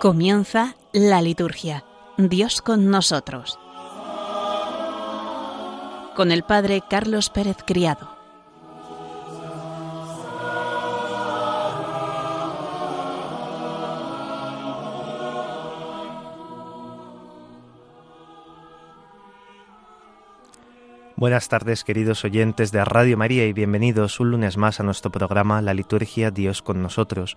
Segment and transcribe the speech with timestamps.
[0.00, 1.82] Comienza la liturgia.
[2.18, 3.58] Dios con nosotros.
[6.14, 8.16] Con el Padre Carlos Pérez Criado.
[21.16, 25.60] Buenas tardes queridos oyentes de Radio María y bienvenidos un lunes más a nuestro programa
[25.60, 27.36] La Liturgia Dios con nosotros.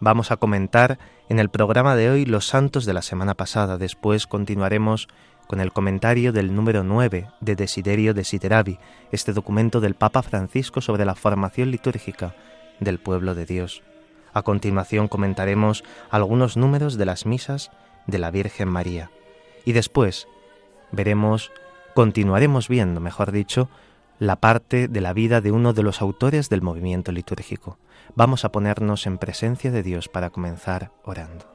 [0.00, 0.98] Vamos a comentar
[1.28, 3.78] en el programa de hoy los santos de la semana pasada.
[3.78, 5.08] Después continuaremos
[5.48, 8.78] con el comentario del número 9 de Desiderio Desideravi,
[9.10, 12.36] este documento del Papa Francisco sobre la formación litúrgica
[12.78, 13.82] del pueblo de Dios.
[14.32, 17.72] A continuación comentaremos algunos números de las misas
[18.06, 19.10] de la Virgen María.
[19.64, 20.28] Y después
[20.92, 21.50] veremos,
[21.94, 23.68] continuaremos viendo, mejor dicho,
[24.18, 27.78] la parte de la vida de uno de los autores del movimiento litúrgico.
[28.16, 31.46] Vamos a ponernos en presencia de Dios para comenzar orando.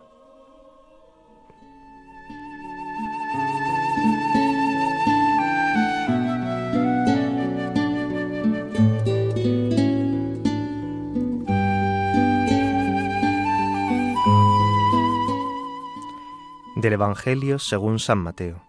[16.77, 18.61] Del Evangelio según San Mateo.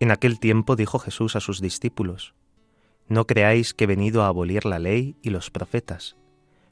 [0.00, 2.34] En aquel tiempo dijo Jesús a sus discípulos,
[3.12, 6.16] No creáis que he venido a abolir la ley y los profetas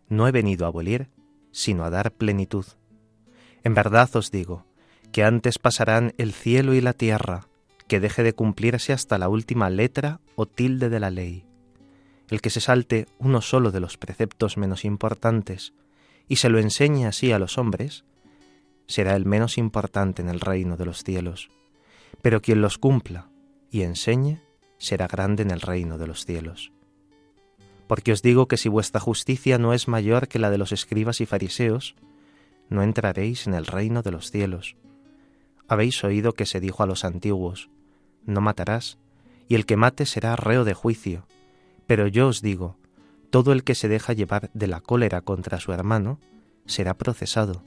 [0.08, 1.10] no he venido a abolir,
[1.52, 2.64] sino a dar plenitud.
[3.62, 4.64] En verdad os digo,
[5.12, 7.46] que antes pasarán el cielo y la tierra,
[7.88, 11.44] que deje de cumplirse hasta la última letra o tilde de la ley.
[12.30, 15.74] El que se salte uno solo de los preceptos menos importantes
[16.26, 18.06] y se lo enseñe así a los hombres,
[18.86, 21.50] será el menos importante en el reino de los cielos.
[22.22, 23.28] Pero quien los cumpla
[23.70, 24.40] y enseñe,
[24.80, 26.72] será grande en el reino de los cielos
[27.90, 31.20] porque os digo que si vuestra justicia no es mayor que la de los escribas
[31.20, 31.96] y fariseos,
[32.68, 34.76] no entraréis en el reino de los cielos.
[35.66, 37.68] Habéis oído que se dijo a los antiguos,
[38.24, 38.98] no matarás,
[39.48, 41.26] y el que mate será reo de juicio.
[41.88, 42.76] Pero yo os digo,
[43.30, 46.20] todo el que se deja llevar de la cólera contra su hermano
[46.66, 47.64] será procesado,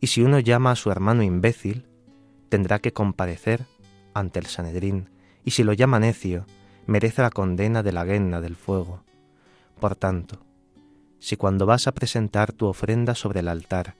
[0.00, 1.88] y si uno llama a su hermano imbécil,
[2.50, 3.66] tendrá que comparecer
[4.14, 5.10] ante el Sanedrín,
[5.46, 6.44] y si lo llama necio,
[6.86, 9.04] merece la condena de la guena del fuego.
[9.80, 10.40] Por tanto,
[11.20, 13.94] si cuando vas a presentar tu ofrenda sobre el altar,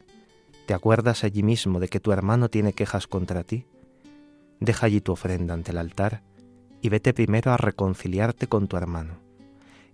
[0.66, 3.64] te acuerdas allí mismo de que tu hermano tiene quejas contra ti,
[4.58, 6.22] deja allí tu ofrenda ante el altar
[6.82, 9.20] y vete primero a reconciliarte con tu hermano,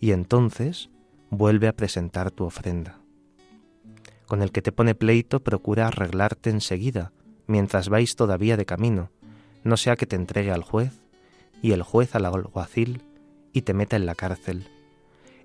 [0.00, 0.88] y entonces
[1.28, 2.98] vuelve a presentar tu ofrenda.
[4.26, 7.12] Con el que te pone pleito procura arreglarte enseguida,
[7.46, 9.10] mientras vais todavía de camino,
[9.64, 11.01] no sea que te entregue al juez,
[11.62, 13.03] y el juez al alguacil,
[13.53, 14.67] y te meta en la cárcel,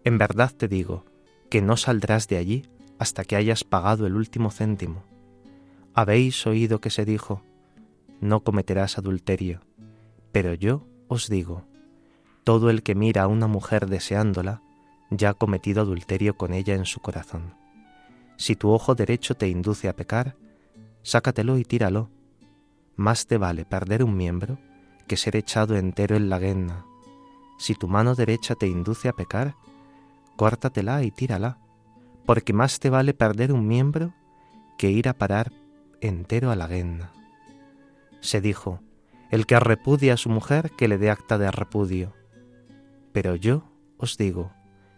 [0.04, 1.06] en verdad te digo
[1.50, 2.66] que no saldrás de allí
[2.98, 5.04] hasta que hayas pagado el último céntimo.
[5.94, 7.44] Habéis oído que se dijo,
[8.20, 9.62] no cometerás adulterio,
[10.32, 11.66] pero yo os digo,
[12.44, 14.62] todo el que mira a una mujer deseándola,
[15.10, 17.54] ya ha cometido adulterio con ella en su corazón.
[18.38, 20.36] Si tu ojo derecho te induce a pecar,
[21.04, 22.10] sácatelo y tíralo.
[22.96, 24.58] Más te vale perder un miembro
[25.08, 26.86] que ser echado entero en la guena.
[27.58, 29.56] Si tu mano derecha te induce a pecar,
[30.36, 31.58] córtatela y tírala,
[32.26, 34.14] porque más te vale perder un miembro
[34.78, 35.52] que ir a parar
[36.02, 37.12] entero a la guena.
[38.20, 38.82] Se dijo,
[39.32, 42.14] el que repudia a su mujer, que le dé acta de repudio.
[43.12, 43.64] Pero yo
[43.98, 44.52] os digo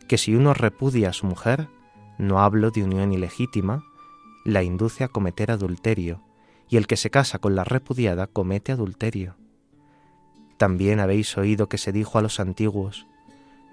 [0.07, 1.69] que si uno repudia a su mujer,
[2.17, 3.83] no hablo de unión ilegítima,
[4.43, 6.23] la induce a cometer adulterio,
[6.67, 9.35] y el que se casa con la repudiada comete adulterio.
[10.59, 13.07] También habéis oído que se dijo a los antiguos,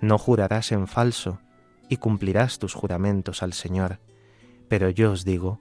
[0.01, 1.41] no jurarás en falso,
[1.89, 3.99] y cumplirás tus juramentos al Señor.
[4.69, 5.59] Pero yo os digo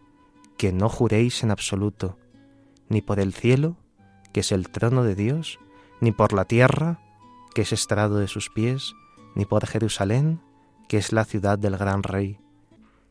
[0.56, 2.20] que no juréis en absoluto,
[2.90, 3.76] ni por el cielo,
[4.34, 5.58] que es el trono de Dios,
[6.00, 7.00] ni por la tierra,
[7.56, 8.94] que es estrado de sus pies,
[9.34, 10.42] ni por Jerusalén,
[10.88, 12.40] que es la ciudad del gran rey.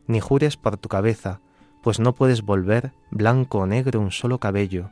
[0.06, 1.40] Ni jures por tu cabeza,
[1.82, 4.90] pues no puedes volver blanco o negro un solo cabello,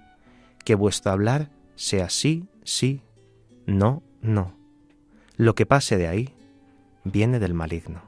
[0.65, 3.01] que vuestro hablar sea sí, sí,
[3.67, 4.55] no, no.
[5.37, 6.35] Lo que pase de ahí
[7.05, 8.03] viene del maligno.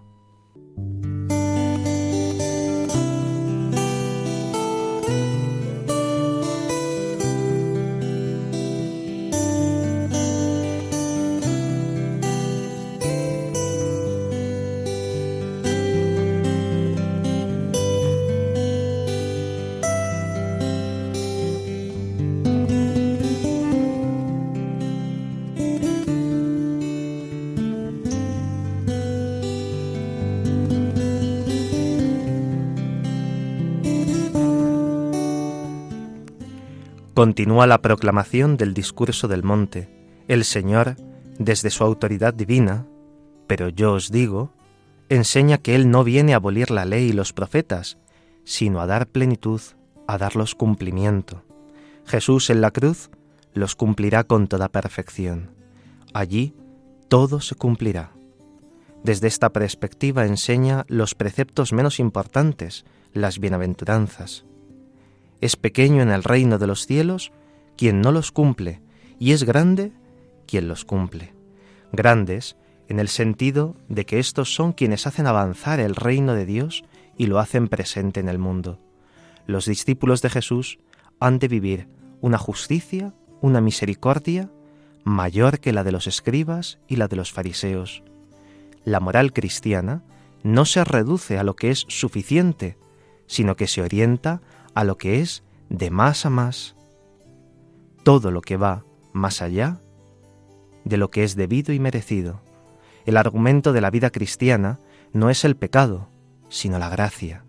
[37.14, 39.88] Continúa la proclamación del discurso del monte.
[40.26, 40.96] El Señor,
[41.38, 42.88] desde su autoridad divina,
[43.46, 44.50] pero yo os digo,
[45.08, 47.98] enseña que Él no viene a abolir la ley y los profetas,
[48.42, 49.60] sino a dar plenitud,
[50.08, 51.44] a darlos cumplimiento.
[52.04, 53.10] Jesús en la cruz
[53.52, 55.52] los cumplirá con toda perfección.
[56.14, 56.52] Allí
[57.06, 58.10] todo se cumplirá.
[59.04, 64.46] Desde esta perspectiva enseña los preceptos menos importantes, las bienaventuranzas.
[65.44, 67.30] Es pequeño en el reino de los cielos
[67.76, 68.80] quien no los cumple,
[69.18, 69.92] y es grande
[70.46, 71.34] quien los cumple.
[71.92, 72.56] Grandes
[72.88, 76.82] en el sentido de que estos son quienes hacen avanzar el reino de Dios
[77.18, 78.80] y lo hacen presente en el mundo.
[79.46, 80.78] Los discípulos de Jesús
[81.20, 81.88] han de vivir
[82.22, 83.12] una justicia,
[83.42, 84.50] una misericordia
[85.04, 88.02] mayor que la de los escribas y la de los fariseos.
[88.86, 90.04] La moral cristiana
[90.42, 92.78] no se reduce a lo que es suficiente,
[93.26, 94.40] sino que se orienta
[94.74, 96.76] a lo que es de más a más.
[98.02, 99.80] Todo lo que va más allá
[100.84, 102.40] de lo que es debido y merecido.
[103.06, 104.78] El argumento de la vida cristiana
[105.12, 106.08] no es el pecado,
[106.48, 107.44] sino la gracia.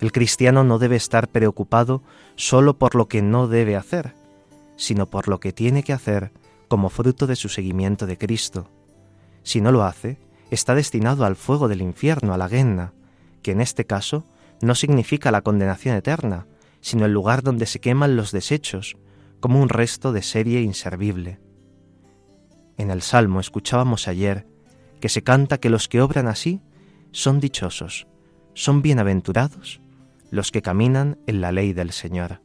[0.00, 2.02] El cristiano no debe estar preocupado
[2.36, 4.14] solo por lo que no debe hacer,
[4.76, 6.30] sino por lo que tiene que hacer
[6.68, 8.68] como fruto de su seguimiento de Cristo.
[9.42, 10.18] Si no lo hace,
[10.50, 12.92] está destinado al fuego del infierno, a la guenna,
[13.42, 14.24] que en este caso
[14.60, 16.46] no significa la condenación eterna,
[16.80, 18.96] sino el lugar donde se queman los desechos,
[19.40, 21.38] como un resto de serie inservible.
[22.76, 24.46] En el Salmo escuchábamos ayer
[25.00, 26.60] que se canta que los que obran así
[27.12, 28.06] son dichosos,
[28.54, 29.80] son bienaventurados
[30.30, 32.42] los que caminan en la ley del Señor.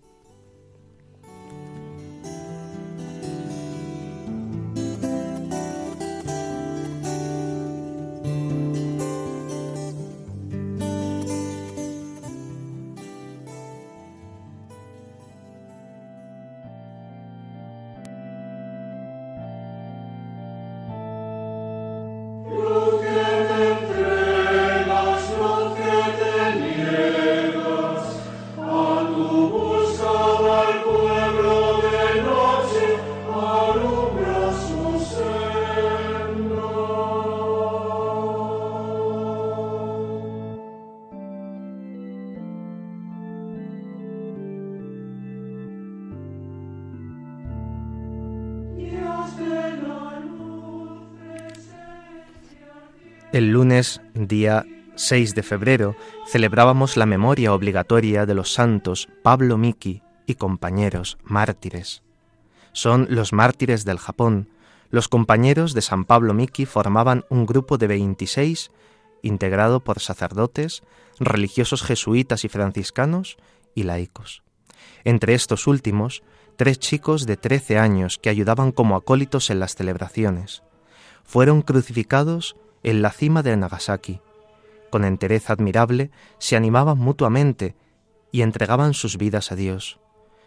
[54.44, 54.66] Día
[54.98, 55.96] 6 de febrero,
[56.28, 62.04] celebrábamos la memoria obligatoria de los santos Pablo Miki y compañeros mártires.
[62.74, 64.50] Son los mártires del Japón.
[64.90, 68.72] Los compañeros de San Pablo Miki formaban un grupo de 26
[69.22, 70.84] integrado por sacerdotes,
[71.22, 73.38] religiosos jesuitas y franciscanos
[73.74, 74.44] y laicos.
[75.06, 76.22] Entre estos últimos,
[76.58, 80.64] tres chicos de 13 años que ayudaban como acólitos en las celebraciones.
[81.24, 84.20] Fueron crucificados en la cima de Nagasaki.
[84.94, 87.76] Con entereza admirable se animaban mutuamente
[88.32, 90.00] y entregaban sus vidas a Dios.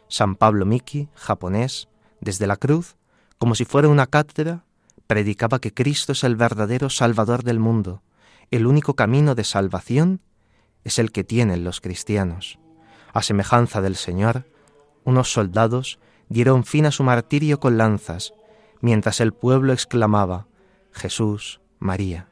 [0.07, 1.89] San Pablo Miki, japonés,
[2.21, 2.95] desde la cruz,
[3.39, 4.63] como si fuera una cátedra,
[5.09, 8.03] predicaba que Cristo es el verdadero Salvador del mundo.
[8.53, 10.21] El único camino de salvación
[10.85, 12.61] es el que tienen los cristianos.
[13.13, 14.45] A semejanza del Señor,
[15.03, 15.99] unos soldados
[16.29, 18.33] dieron fin a su martirio con lanzas,
[18.81, 20.47] mientras el pueblo exclamaba,
[20.93, 22.29] Jesús, María.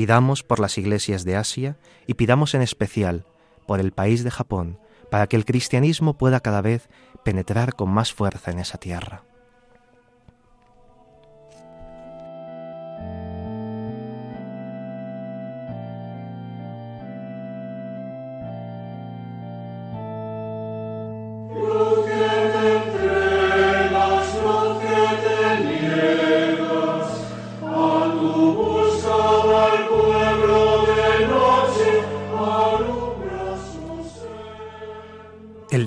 [0.00, 1.76] Pidamos por las iglesias de Asia
[2.06, 3.26] y pidamos en especial
[3.66, 4.78] por el país de Japón,
[5.10, 6.88] para que el cristianismo pueda cada vez
[7.22, 9.24] penetrar con más fuerza en esa tierra.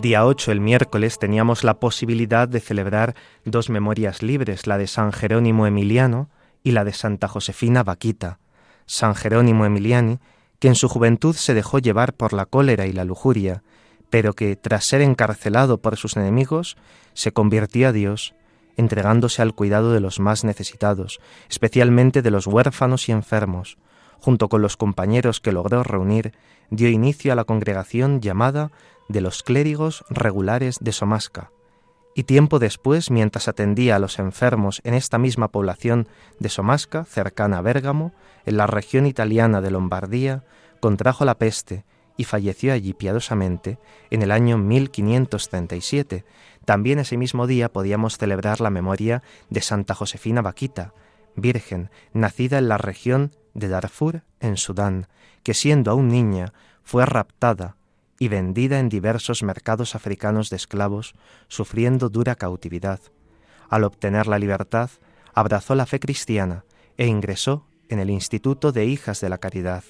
[0.03, 5.13] Día 8, el miércoles, teníamos la posibilidad de celebrar dos memorias libres, la de San
[5.13, 6.29] Jerónimo Emiliano
[6.61, 8.39] y la de Santa Josefina Vaquita.
[8.85, 10.19] San Jerónimo Emiliani,
[10.59, 13.63] que en su juventud se dejó llevar por la cólera y la lujuria,
[14.09, 16.75] pero que, tras ser encarcelado por sus enemigos,
[17.13, 18.35] se convirtió a Dios,
[18.75, 23.77] entregándose al cuidado de los más necesitados, especialmente de los huérfanos y enfermos.
[24.23, 26.31] Junto con los compañeros que logró reunir,
[26.69, 28.71] dio inicio a la congregación llamada
[29.09, 31.51] de los clérigos regulares de Somasca,
[32.15, 36.07] y tiempo después, mientras atendía a los enfermos en esta misma población
[36.39, 38.13] de Somasca, cercana a Bérgamo,
[38.45, 40.45] en la región italiana de Lombardía,
[40.79, 41.83] contrajo la peste
[42.15, 43.77] y falleció allí piadosamente
[44.09, 46.23] en el año 1537,
[46.63, 50.93] También ese mismo día podíamos celebrar la memoria de Santa Josefina Vaquita,
[51.35, 55.07] virgen, nacida en la región de Darfur, en Sudán,
[55.43, 57.75] que siendo aún niña fue raptada
[58.19, 61.15] y vendida en diversos mercados africanos de esclavos,
[61.47, 62.99] sufriendo dura cautividad.
[63.69, 64.89] Al obtener la libertad,
[65.33, 66.63] abrazó la fe cristiana
[66.97, 69.83] e ingresó en el Instituto de Hijas de la Caridad,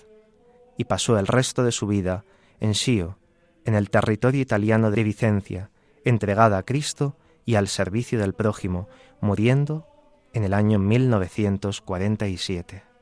[0.77, 2.23] y pasó el resto de su vida
[2.59, 3.17] en Scio,
[3.65, 5.69] en el territorio italiano de Vicencia,
[6.03, 7.15] entregada a Cristo
[7.45, 8.87] y al servicio del prójimo,
[9.21, 9.87] muriendo
[10.33, 12.92] en el año 1947.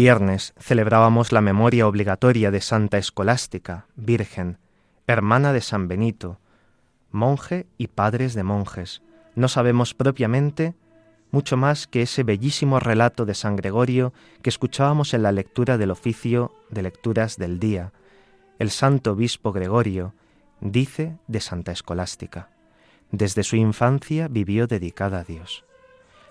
[0.00, 4.56] Viernes celebrábamos la memoria obligatoria de Santa Escolástica, Virgen,
[5.06, 6.38] hermana de San Benito,
[7.10, 9.02] monje y padres de monjes.
[9.34, 10.72] No sabemos propiamente
[11.32, 15.90] mucho más que ese bellísimo relato de San Gregorio que escuchábamos en la lectura del
[15.90, 17.92] oficio de lecturas del día.
[18.58, 20.14] El santo obispo Gregorio
[20.62, 22.48] dice de Santa Escolástica,
[23.10, 25.62] desde su infancia vivió dedicada a Dios.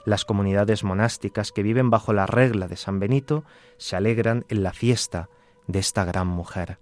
[0.10, 3.44] Las comunidades monásticas que viven bajo la regla de San Benito
[3.78, 5.30] se alegran en la fiesta
[5.68, 6.80] de esta gran mujer.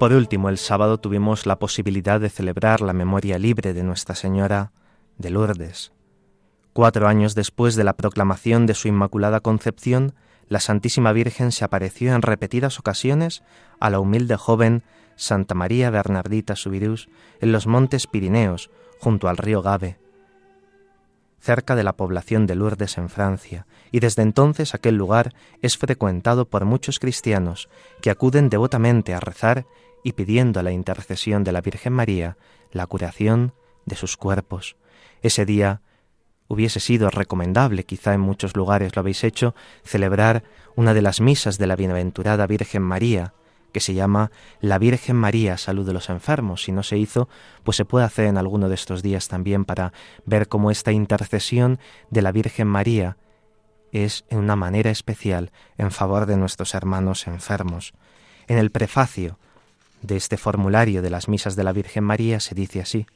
[0.00, 4.72] Por último, el sábado tuvimos la posibilidad de celebrar la memoria libre de Nuestra Señora
[5.18, 5.92] de Lourdes.
[6.72, 10.14] Cuatro años después de la proclamación de su Inmaculada Concepción,
[10.48, 13.42] la Santísima Virgen se apareció en repetidas ocasiones
[13.78, 14.84] a la humilde joven
[15.16, 17.10] Santa María Bernardita Subirús
[17.42, 19.98] en los montes Pirineos, junto al río Gave,
[21.40, 26.46] cerca de la población de Lourdes en Francia, y desde entonces aquel lugar es frecuentado
[26.46, 27.68] por muchos cristianos
[28.00, 29.66] que acuden devotamente a rezar
[30.02, 32.36] y pidiendo la intercesión de la Virgen María
[32.72, 33.52] la curación
[33.86, 34.76] de sus cuerpos.
[35.22, 35.82] Ese día
[36.48, 39.54] hubiese sido recomendable, quizá en muchos lugares lo habéis hecho,
[39.84, 40.42] celebrar
[40.74, 43.34] una de las misas de la bienaventurada Virgen María,
[43.72, 46.64] que se llama La Virgen María, Salud de los Enfermos.
[46.64, 47.28] Si no se hizo,
[47.62, 49.92] pues se puede hacer en alguno de estos días también para
[50.24, 51.78] ver cómo esta intercesión
[52.10, 53.16] de la Virgen María
[53.92, 57.92] es en una manera especial en favor de nuestros hermanos enfermos.
[58.48, 59.38] En el prefacio
[60.02, 63.06] de este formulario de las misas de la Virgen María se dice así,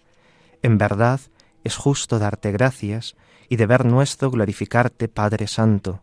[0.63, 1.21] En verdad
[1.65, 3.17] es justo darte gracias
[3.49, 6.03] y deber nuestro glorificarte, Padre Santo,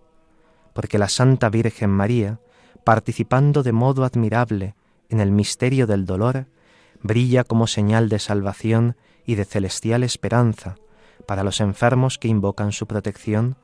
[0.73, 2.39] porque la Santa Virgen María,
[2.83, 4.75] participando de modo admirable
[5.09, 6.47] en el misterio del dolor,
[7.01, 8.95] brilla como señal de salvación
[9.25, 10.75] y de celestial esperanza
[11.25, 13.55] para los enfermos que invocan su protección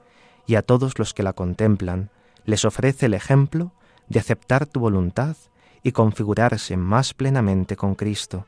[0.46, 2.12] y a todos los que la contemplan,
[2.46, 3.74] les ofrece el ejemplo
[4.08, 5.36] de aceptar tu voluntad
[5.84, 8.46] y configurarse más plenamente con Cristo,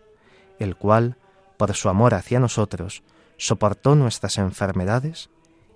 [0.60, 1.16] el cual,
[1.58, 3.04] por su amor hacia nosotros,
[3.38, 5.30] soportó nuestras enfermedades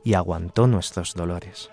[0.03, 1.69] y aguantó nuestros dolores.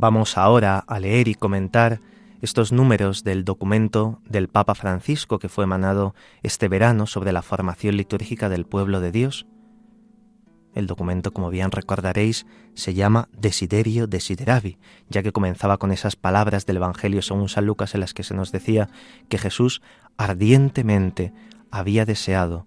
[0.00, 2.00] Vamos ahora a leer y comentar
[2.40, 7.98] estos números del documento del Papa Francisco que fue emanado este verano sobre la formación
[7.98, 9.46] litúrgica del pueblo de Dios.
[10.74, 14.78] El documento, como bien recordaréis, se llama Desiderio Desideravi,
[15.10, 18.32] ya que comenzaba con esas palabras del Evangelio según San Lucas en las que se
[18.32, 18.88] nos decía
[19.28, 19.82] que Jesús
[20.16, 21.34] ardientemente
[21.70, 22.66] había deseado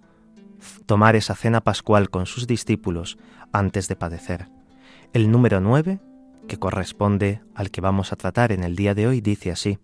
[0.86, 3.18] tomar esa cena pascual con sus discípulos
[3.52, 4.50] antes de padecer.
[5.14, 6.00] El número 9,
[6.48, 9.80] que corresponde al que vamos a tratar en el día de hoy, dice así,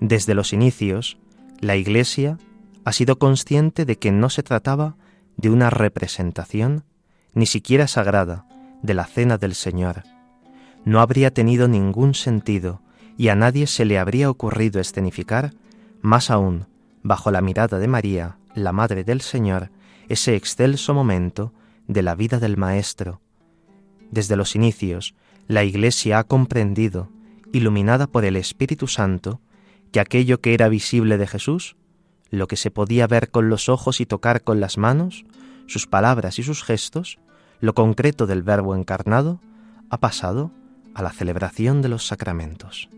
[0.00, 1.18] Desde los inicios,
[1.60, 2.38] la Iglesia
[2.84, 4.96] ha sido consciente de que no se trataba
[5.36, 6.84] de una representación,
[7.32, 8.46] ni siquiera sagrada,
[8.82, 10.02] de la cena del Señor.
[10.84, 12.82] No habría tenido ningún sentido
[13.16, 15.54] y a nadie se le habría ocurrido escenificar,
[16.02, 16.66] más aún,
[17.02, 19.70] bajo la mirada de María, la Madre del Señor,
[20.08, 21.52] ese excelso momento
[21.88, 23.20] de la vida del Maestro.
[24.10, 25.14] Desde los inicios,
[25.46, 27.08] la Iglesia ha comprendido,
[27.52, 29.40] iluminada por el Espíritu Santo,
[29.92, 31.76] que aquello que era visible de Jesús,
[32.30, 35.24] lo que se podía ver con los ojos y tocar con las manos,
[35.66, 37.18] sus palabras y sus gestos,
[37.60, 39.40] lo concreto del Verbo encarnado,
[39.90, 40.50] ha pasado
[40.94, 42.88] a la celebración de los sacramentos.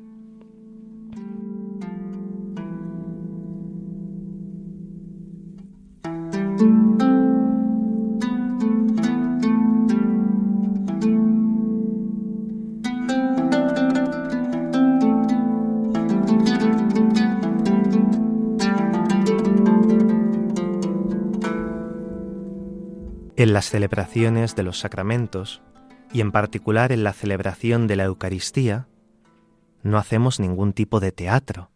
[23.39, 25.61] En las celebraciones de los sacramentos,
[26.11, 28.89] y en particular en la celebración de la Eucaristía,
[29.83, 31.71] no hacemos ningún tipo de teatro,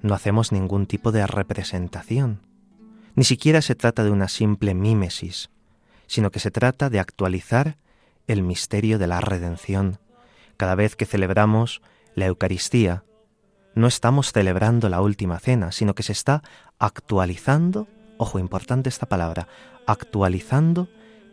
[0.00, 2.40] no hacemos ningún tipo de representación,
[3.14, 5.50] ni siquiera se trata de una simple mímesis,
[6.06, 7.76] sino que se trata de actualizar
[8.26, 9.98] el misterio de la redención.
[10.56, 11.82] Cada vez que celebramos
[12.14, 13.04] la Eucaristía,
[13.74, 16.42] no estamos celebrando la última cena, sino que se está
[16.78, 17.86] actualizando
[18.22, 19.48] ojo, importante esta palabra,
[19.86, 20.88] actualizando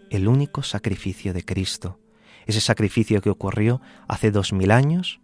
[0.09, 1.99] el único sacrificio de Cristo,
[2.45, 5.21] ese sacrificio que ocurrió hace dos mil años,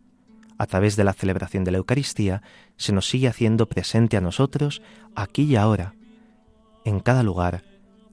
[0.58, 2.42] a través de la celebración de la Eucaristía,
[2.78, 4.82] se nos sigue haciendo presente a nosotros
[5.16, 5.96] aquí y ahora,
[6.86, 7.64] en cada lugar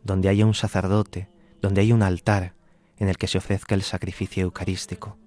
[0.03, 1.29] donde haya un sacerdote,
[1.61, 2.55] donde haya un altar
[2.99, 5.19] en el que se ofrezca el sacrificio eucarístico.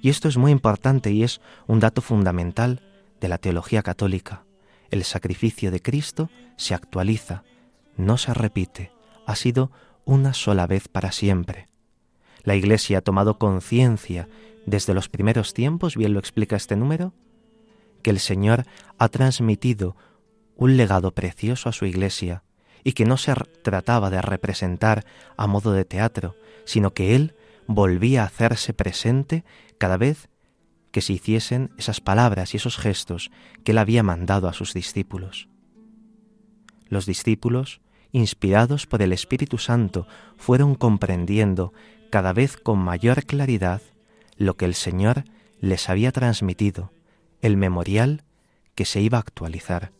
[0.00, 2.82] Y esto es muy importante y es un dato fundamental
[3.20, 4.44] de la teología católica.
[4.90, 7.44] El sacrificio de Cristo se actualiza,
[7.96, 8.92] no se repite,
[9.26, 9.70] ha sido
[10.04, 11.68] una sola vez para siempre.
[12.42, 14.28] La Iglesia ha tomado conciencia
[14.66, 17.12] desde los primeros tiempos, bien lo explica este número,
[18.02, 18.66] que el Señor
[18.98, 19.96] ha transmitido
[20.56, 22.42] un legado precioso a su Iglesia
[22.84, 25.04] y que no se trataba de representar
[25.36, 27.34] a modo de teatro, sino que Él
[27.66, 29.44] volvía a hacerse presente
[29.78, 30.28] cada vez
[30.92, 33.30] que se hiciesen esas palabras y esos gestos
[33.64, 35.48] que Él había mandado a sus discípulos.
[36.94, 37.80] Los discípulos
[38.12, 41.72] inspirados por el Espíritu Santo, fueron comprendiendo
[42.08, 43.82] cada vez con mayor claridad
[44.36, 45.24] lo que el Señor
[45.58, 46.92] les había transmitido,
[47.42, 48.22] el memorial
[48.76, 49.90] que se iba a actualizar.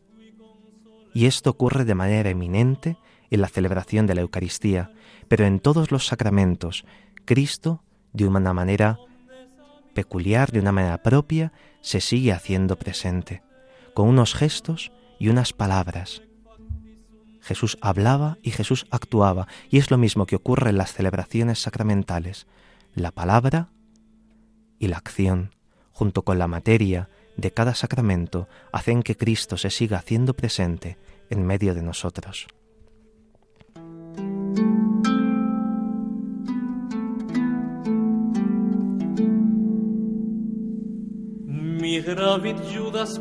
[1.12, 2.96] Y esto ocurre de manera eminente
[3.33, 4.92] en la celebración de la Eucaristía,
[5.26, 6.85] pero en todos los sacramentos,
[7.24, 9.00] Cristo, de una manera
[9.92, 13.42] peculiar, de una manera propia, se sigue haciendo presente,
[13.92, 16.22] con unos gestos y unas palabras,
[17.44, 22.46] Jesús hablaba y Jesús actuaba, y es lo mismo que ocurre en las celebraciones sacramentales.
[22.94, 23.68] La palabra
[24.78, 25.54] y la acción,
[25.92, 30.96] junto con la materia de cada sacramento, hacen que Cristo se siga haciendo presente
[31.28, 32.46] en medio de nosotros.
[42.72, 43.20] Judas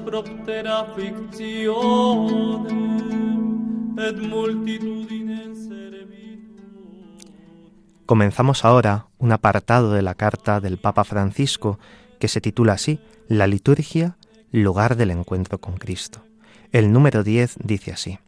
[8.06, 11.80] Comenzamos ahora un apartado de la carta del Papa Francisco
[12.20, 14.18] que se titula así, La liturgia,
[14.52, 16.24] lugar del encuentro con Cristo.
[16.72, 18.20] El número 10 dice así,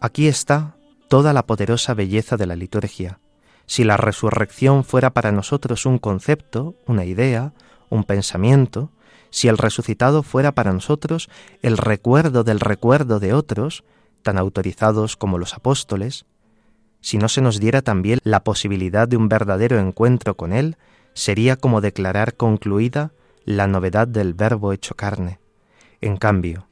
[0.00, 0.76] Aquí está
[1.08, 3.18] toda la poderosa belleza de la liturgia.
[3.66, 7.52] Si la resurrección fuera para nosotros un concepto, una idea,
[7.88, 8.90] un pensamiento,
[9.30, 11.28] si el resucitado fuera para nosotros
[11.62, 13.84] el recuerdo del recuerdo de otros,
[14.22, 16.26] tan autorizados como los apóstoles,
[17.00, 20.76] si no se nos diera también la posibilidad de un verdadero encuentro con Él,
[21.14, 23.12] sería como declarar concluida
[23.44, 25.40] la novedad del Verbo hecho carne.
[26.00, 26.66] En cambio,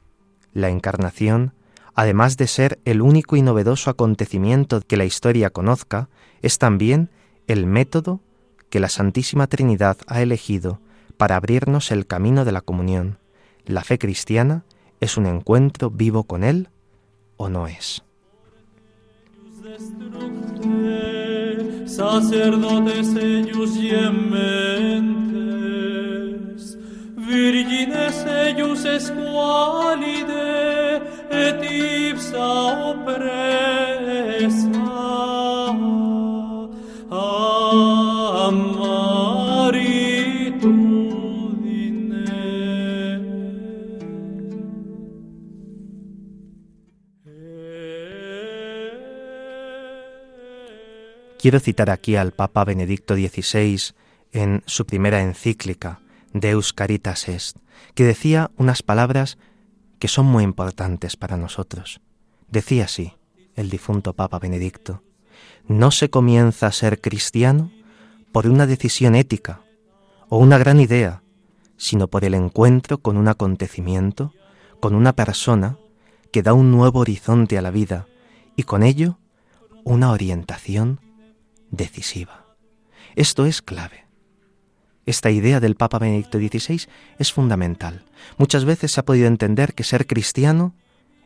[0.53, 1.53] la encarnación,
[1.95, 6.09] además de ser el único y novedoso acontecimiento que la historia conozca,
[6.41, 7.09] es también
[7.47, 8.21] el método
[8.69, 10.79] que la Santísima Trinidad ha elegido
[11.17, 13.17] para abrirnos el camino de la comunión.
[13.65, 14.63] La fe cristiana
[14.99, 16.69] es un encuentro vivo con Él
[17.39, 18.03] o no es.
[21.85, 23.75] Sacerdotes ellos
[27.15, 30.49] virgines ellos esqualide,
[51.39, 53.93] Quiero citar aquí al Papa Benedicto XVI
[54.33, 56.01] en su primera encíclica,
[56.33, 57.55] Deus Caritas Est,
[57.95, 59.37] que decía unas palabras
[59.99, 62.01] que son muy importantes para nosotros.
[62.49, 63.13] Decía así,
[63.55, 65.01] el difunto Papa Benedicto,
[65.65, 67.71] no se comienza a ser cristiano
[68.33, 69.61] por una decisión ética
[70.27, 71.23] o una gran idea,
[71.77, 74.33] sino por el encuentro con un acontecimiento,
[74.81, 75.77] con una persona
[76.33, 78.07] que da un nuevo horizonte a la vida
[78.57, 79.19] y con ello
[79.85, 80.99] una orientación
[81.71, 82.45] decisiva.
[83.15, 84.05] Esto es clave.
[85.05, 88.05] Esta idea del Papa Benedicto XVI es fundamental.
[88.37, 90.75] Muchas veces se ha podido entender que ser cristiano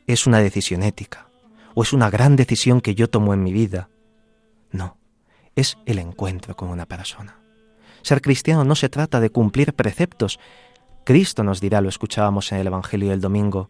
[0.07, 1.27] es una decisión ética
[1.75, 3.89] o es una gran decisión que yo tomo en mi vida.
[4.71, 4.97] No,
[5.55, 7.39] es el encuentro con una persona.
[8.03, 10.39] Ser cristiano no se trata de cumplir preceptos.
[11.03, 13.69] Cristo nos dirá, lo escuchábamos en el Evangelio del domingo,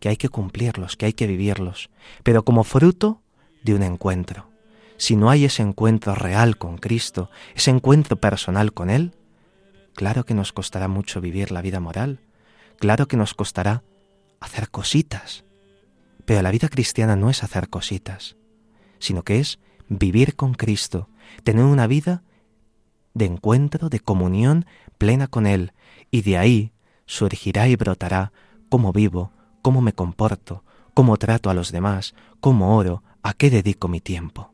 [0.00, 1.90] que hay que cumplirlos, que hay que vivirlos,
[2.24, 3.22] pero como fruto
[3.62, 4.51] de un encuentro
[4.96, 9.14] si no hay ese encuentro real con Cristo, ese encuentro personal con Él,
[9.94, 12.20] claro que nos costará mucho vivir la vida moral,
[12.78, 13.82] claro que nos costará
[14.40, 15.44] hacer cositas.
[16.24, 18.36] Pero la vida cristiana no es hacer cositas,
[18.98, 21.08] sino que es vivir con Cristo,
[21.42, 22.22] tener una vida
[23.14, 24.66] de encuentro, de comunión
[24.98, 25.72] plena con Él,
[26.10, 26.72] y de ahí
[27.06, 28.32] surgirá y brotará
[28.68, 33.88] cómo vivo, cómo me comporto, cómo trato a los demás, cómo oro, a qué dedico
[33.88, 34.51] mi tiempo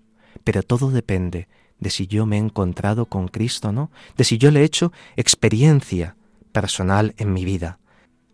[0.49, 1.47] pero todo depende
[1.79, 4.65] de si yo me he encontrado con Cristo o no, de si yo le he
[4.65, 6.17] hecho experiencia
[6.53, 7.81] personal en mi vida.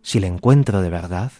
[0.01, 1.33] Si le encuentro de verdad,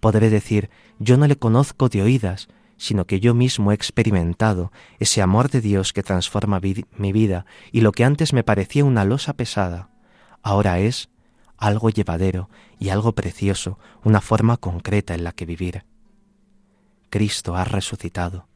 [0.00, 5.20] podré decir, yo no le conozco de oídas, sino que yo mismo he experimentado ese
[5.20, 6.62] amor de Dios que transforma
[6.96, 9.90] mi vida y lo que antes me parecía una losa pesada,
[10.42, 11.10] ahora es
[11.58, 15.84] algo llevadero y algo precioso, una forma concreta en la que vivir.
[17.10, 18.48] Cristo ha resucitado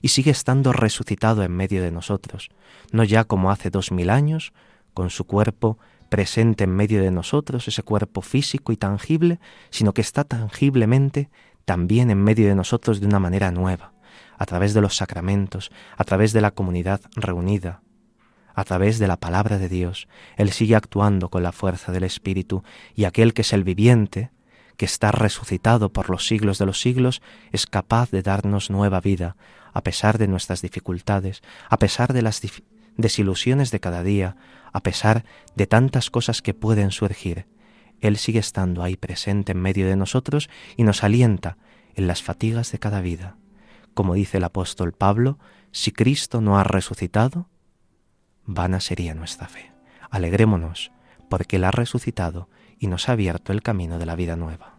[0.00, 2.50] y sigue estando resucitado en medio de nosotros,
[2.92, 4.52] no ya como hace dos mil años,
[4.94, 10.00] con su cuerpo presente en medio de nosotros, ese cuerpo físico y tangible, sino que
[10.00, 11.30] está tangiblemente
[11.64, 13.92] también en medio de nosotros de una manera nueva,
[14.38, 17.82] a través de los sacramentos, a través de la comunidad reunida,
[18.54, 20.08] a través de la palabra de Dios.
[20.36, 24.30] Él sigue actuando con la fuerza del Espíritu y aquel que es el viviente,
[24.78, 29.36] que está resucitado por los siglos de los siglos, es capaz de darnos nueva vida,
[29.74, 32.40] a pesar de nuestras dificultades, a pesar de las
[32.96, 34.36] desilusiones de cada día,
[34.72, 35.24] a pesar
[35.56, 37.46] de tantas cosas que pueden surgir.
[38.00, 41.58] Él sigue estando ahí presente en medio de nosotros y nos alienta
[41.96, 43.36] en las fatigas de cada vida.
[43.94, 45.40] Como dice el apóstol Pablo,
[45.72, 47.48] si Cristo no ha resucitado,
[48.44, 49.72] vana sería nuestra fe.
[50.08, 50.92] Alegrémonos,
[51.28, 54.77] porque Él ha resucitado y nos ha abierto el camino de la vida nueva.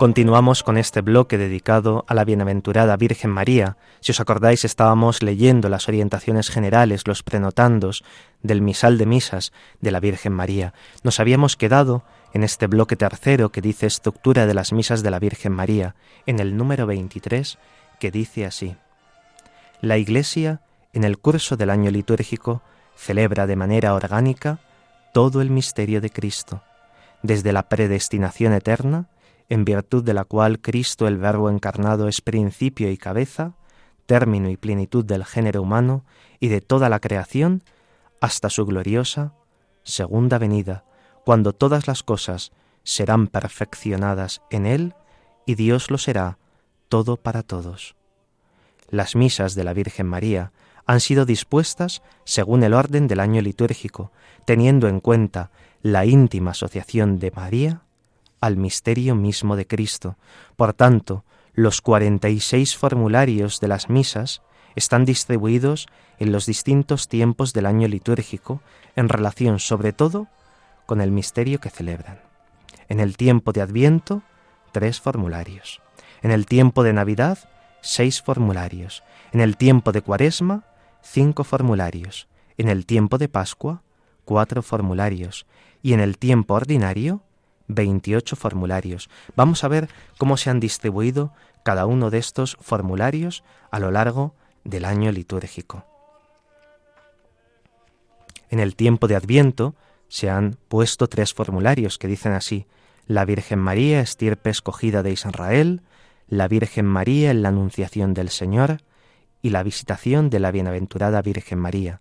[0.00, 3.76] Continuamos con este bloque dedicado a la bienaventurada Virgen María.
[4.00, 8.02] Si os acordáis, estábamos leyendo las orientaciones generales, los prenotandos
[8.42, 10.72] del misal de misas de la Virgen María.
[11.02, 15.18] Nos habíamos quedado en este bloque tercero que dice estructura de las misas de la
[15.18, 17.58] Virgen María, en el número 23,
[18.00, 18.74] que dice así.
[19.80, 20.60] La Iglesia,
[20.92, 22.62] en el curso del año litúrgico,
[22.96, 24.58] celebra de manera orgánica
[25.14, 26.62] todo el misterio de Cristo,
[27.22, 29.08] desde la predestinación eterna,
[29.48, 33.54] en virtud de la cual Cristo el Verbo encarnado es principio y cabeza,
[34.06, 36.04] término y plenitud del género humano
[36.40, 37.62] y de toda la creación,
[38.20, 39.34] hasta su gloriosa
[39.82, 40.84] segunda venida,
[41.24, 44.94] cuando todas las cosas serán perfeccionadas en Él
[45.46, 46.38] y Dios lo será
[46.90, 47.94] todo para todos.
[48.90, 50.52] Las misas de la Virgen María
[50.84, 54.10] han sido dispuestas según el orden del año litúrgico,
[54.44, 55.50] teniendo en cuenta
[55.82, 57.82] la íntima asociación de María
[58.40, 60.16] al misterio mismo de Cristo.
[60.56, 61.24] Por tanto,
[61.54, 64.42] los 46 formularios de las misas
[64.74, 65.86] están distribuidos
[66.18, 68.60] en los distintos tiempos del año litúrgico
[68.96, 70.26] en relación sobre todo
[70.86, 72.20] con el misterio que celebran.
[72.88, 74.22] En el tiempo de Adviento,
[74.72, 75.80] tres formularios.
[76.22, 77.38] En el tiempo de Navidad,
[77.80, 79.02] seis formularios.
[79.32, 80.64] En el tiempo de Cuaresma,
[81.02, 82.28] cinco formularios.
[82.58, 83.82] En el tiempo de Pascua,
[84.24, 85.46] cuatro formularios.
[85.82, 87.22] Y en el tiempo ordinario,
[87.68, 89.08] 28 formularios.
[89.36, 94.34] Vamos a ver cómo se han distribuido cada uno de estos formularios a lo largo
[94.64, 95.86] del año litúrgico.
[98.50, 99.74] En el tiempo de Adviento
[100.08, 102.66] se han puesto tres formularios que dicen así,
[103.06, 105.82] la Virgen María, estirpe escogida de Israel,
[106.30, 108.78] la Virgen María en la Anunciación del Señor
[109.42, 112.00] y la visitación de la Bienaventurada Virgen María.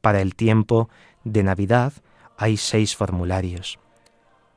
[0.00, 0.88] Para el tiempo
[1.24, 1.92] de Navidad
[2.38, 3.78] hay seis formularios.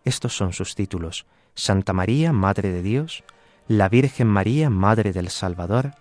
[0.06, 1.26] Estos son sus títulos.
[1.54, 3.26] Santa María, Madre de Dios,
[3.68, 5.96] la Virgen María, Madre del Salvador,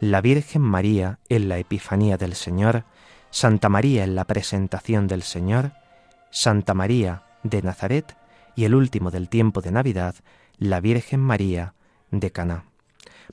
[0.00, 2.82] la Virgen María en la Epifanía del Señor,
[3.30, 5.70] Santa María en la presentación del Señor,
[6.32, 8.16] Santa María de Nazaret
[8.56, 10.16] y el último del tiempo de Navidad,
[10.58, 11.74] la Virgen María
[12.10, 12.64] de Caná.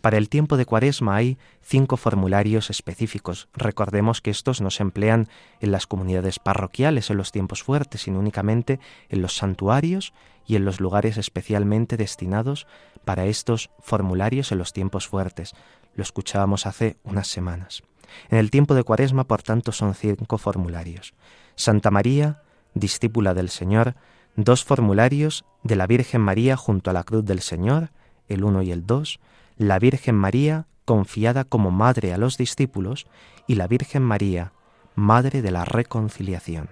[0.01, 3.49] Para el tiempo de Cuaresma hay cinco formularios específicos.
[3.53, 5.27] Recordemos que estos no se emplean
[5.59, 10.13] en las comunidades parroquiales en los tiempos fuertes, sino únicamente en los santuarios
[10.45, 12.67] y en los lugares especialmente destinados
[13.05, 15.53] para estos formularios en los tiempos fuertes.
[15.95, 17.83] Lo escuchábamos hace unas semanas.
[18.29, 21.13] En el tiempo de Cuaresma, por tanto, son cinco formularios.
[21.55, 22.41] Santa María,
[22.73, 23.95] discípula del Señor,
[24.35, 27.89] dos formularios de la Virgen María junto a la cruz del Señor,
[28.27, 29.19] el uno y el dos,
[29.57, 33.07] la Virgen María confiada como madre a los discípulos
[33.45, 34.53] y la Virgen María,
[34.95, 36.69] madre de la reconciliación.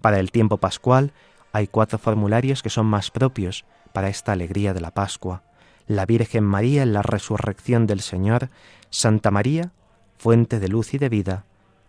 [0.00, 1.12] Para el tiempo pascual
[1.52, 5.42] hay cuatro formularios que son más propios para esta alegría de la Pascua.
[5.86, 8.48] La Virgen María en la resurrección del Señor,
[8.90, 9.72] Santa María,
[10.18, 11.44] fuente de luz y de vida,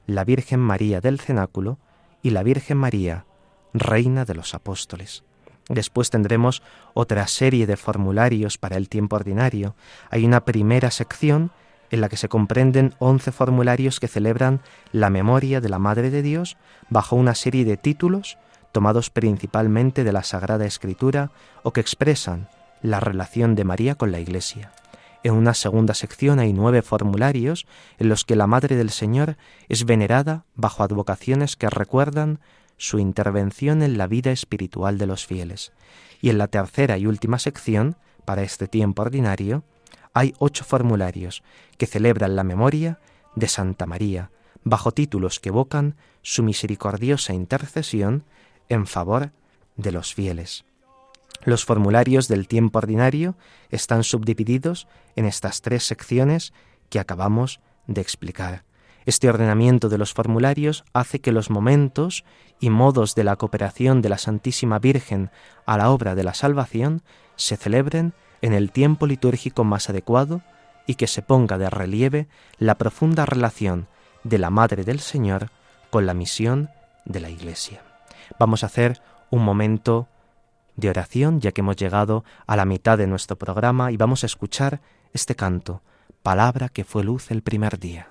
[0.05, 1.79] la Virgen María del cenáculo
[2.21, 3.25] y la Virgen María,
[3.73, 5.23] reina de los apóstoles.
[5.69, 6.61] Después tendremos
[6.93, 9.75] otra serie de formularios para el tiempo ordinario.
[10.11, 11.51] Hay una primera sección
[11.91, 16.21] en la que se comprenden once formularios que celebran la memoria de la Madre de
[16.21, 16.57] Dios
[16.89, 18.37] bajo una serie de títulos
[18.71, 21.31] tomados principalmente de la Sagrada Escritura
[21.63, 22.49] o que expresan
[22.81, 24.73] la relación de María con la Iglesia.
[25.23, 27.65] En una segunda sección hay nueve formularios
[27.97, 29.37] en los que la Madre del Señor
[29.69, 32.39] es venerada bajo advocaciones que recuerdan
[32.77, 35.71] su intervención en la vida espiritual de los fieles.
[36.21, 39.63] Y en la tercera y última sección, para este tiempo ordinario,
[40.13, 41.43] hay ocho formularios
[41.77, 42.99] que celebran la memoria
[43.35, 44.31] de Santa María,
[44.63, 48.23] bajo títulos que evocan su misericordiosa intercesión
[48.69, 49.31] en favor
[49.75, 50.65] de los fieles.
[51.43, 53.35] Los formularios del tiempo ordinario
[53.69, 56.53] están subdivididos en estas tres secciones
[56.89, 58.63] que acabamos de explicar.
[59.05, 62.25] Este ordenamiento de los formularios hace que los momentos
[62.59, 65.29] y modos de la cooperación de la Santísima Virgen
[65.65, 67.01] a la obra de la salvación
[67.35, 70.41] se celebren en el tiempo litúrgico más adecuado
[70.87, 73.87] y que se ponga de relieve la profunda relación
[74.23, 75.49] de la Madre del Señor
[75.89, 76.69] con la misión
[77.05, 77.81] de la Iglesia.
[78.39, 80.07] Vamos a hacer un momento
[80.75, 84.27] de oración ya que hemos llegado a la mitad de nuestro programa y vamos a
[84.27, 84.81] escuchar
[85.13, 85.81] este canto,
[86.21, 88.09] palabra que fue luz el primer día.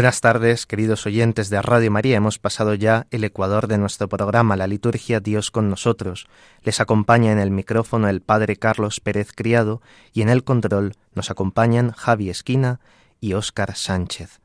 [0.00, 2.16] Buenas tardes, queridos oyentes de Radio María.
[2.16, 6.26] Hemos pasado ya el ecuador de nuestro programa, la liturgia Dios con nosotros.
[6.62, 9.82] Les acompaña en el micrófono el Padre Carlos Pérez Criado
[10.14, 12.80] y en el control nos acompañan Javi Esquina
[13.20, 14.40] y Óscar Sánchez.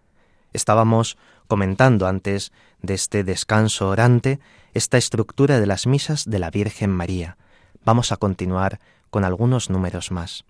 [0.51, 4.41] Estábamos comentando antes de este descanso orante
[4.73, 7.37] esta estructura de las misas de la Virgen María.
[7.85, 10.43] Vamos a continuar con algunos números más.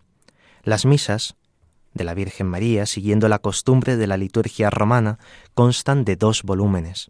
[0.63, 1.35] Las misas
[1.95, 5.17] de la Virgen María, siguiendo la costumbre de la liturgia romana,
[5.55, 7.09] constan de dos volúmenes.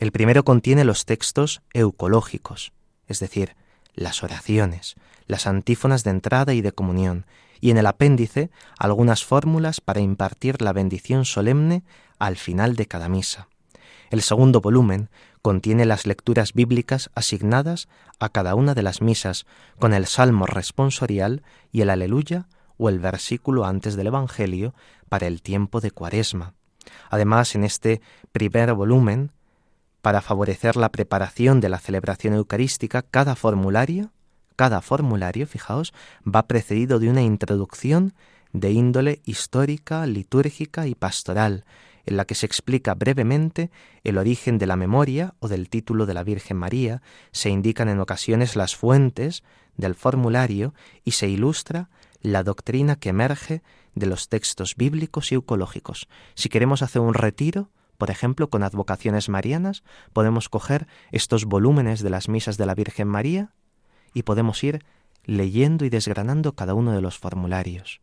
[0.00, 2.72] El primero contiene los textos eucológicos,
[3.06, 3.54] es decir,
[3.94, 7.26] las oraciones, las antífonas de entrada y de comunión,
[7.60, 11.84] y en el apéndice algunas fórmulas para impartir la bendición solemne
[12.18, 13.46] al final de cada misa.
[14.10, 15.10] El segundo volumen
[15.42, 19.46] contiene las lecturas bíblicas asignadas a cada una de las misas,
[19.78, 22.46] con el salmo responsorial y el aleluya
[22.82, 24.74] o el versículo antes del Evangelio
[25.08, 26.54] para el tiempo de Cuaresma.
[27.10, 28.00] Además, en este
[28.32, 29.30] primer volumen,
[30.00, 34.10] para favorecer la preparación de la celebración eucarística, cada formulario,
[34.56, 35.94] cada formulario, fijaos,
[36.26, 38.14] va precedido de una introducción
[38.52, 41.64] de índole histórica, litúrgica y pastoral,
[42.04, 43.70] en la que se explica brevemente
[44.02, 48.00] el origen de la memoria o del título de la Virgen María, se indican en
[48.00, 49.44] ocasiones las fuentes
[49.76, 51.88] del formulario y se ilustra
[52.22, 53.62] la doctrina que emerge
[53.94, 56.08] de los textos bíblicos y eucológicos.
[56.34, 59.82] Si queremos hacer un retiro, por ejemplo, con advocaciones marianas,
[60.12, 63.52] podemos coger estos volúmenes de las misas de la Virgen María
[64.14, 64.84] y podemos ir
[65.24, 68.00] leyendo y desgranando cada uno de los formularios.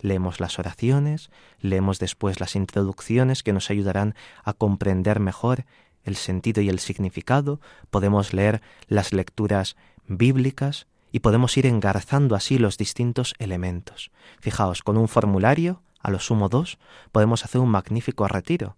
[0.00, 1.30] Leemos las oraciones,
[1.60, 5.64] leemos después las introducciones que nos ayudarán a comprender mejor
[6.04, 12.58] el sentido y el significado, podemos leer las lecturas bíblicas, y podemos ir engarzando así
[12.58, 14.10] los distintos elementos.
[14.40, 16.78] Fijaos, con un formulario, a lo sumo dos,
[17.12, 18.76] podemos hacer un magnífico retiro.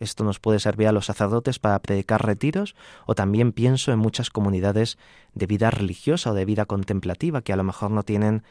[0.00, 2.74] Esto nos puede servir a los sacerdotes para predicar retiros
[3.06, 4.98] o también pienso en muchas comunidades
[5.34, 8.42] de vida religiosa o de vida contemplativa que a lo mejor no tienen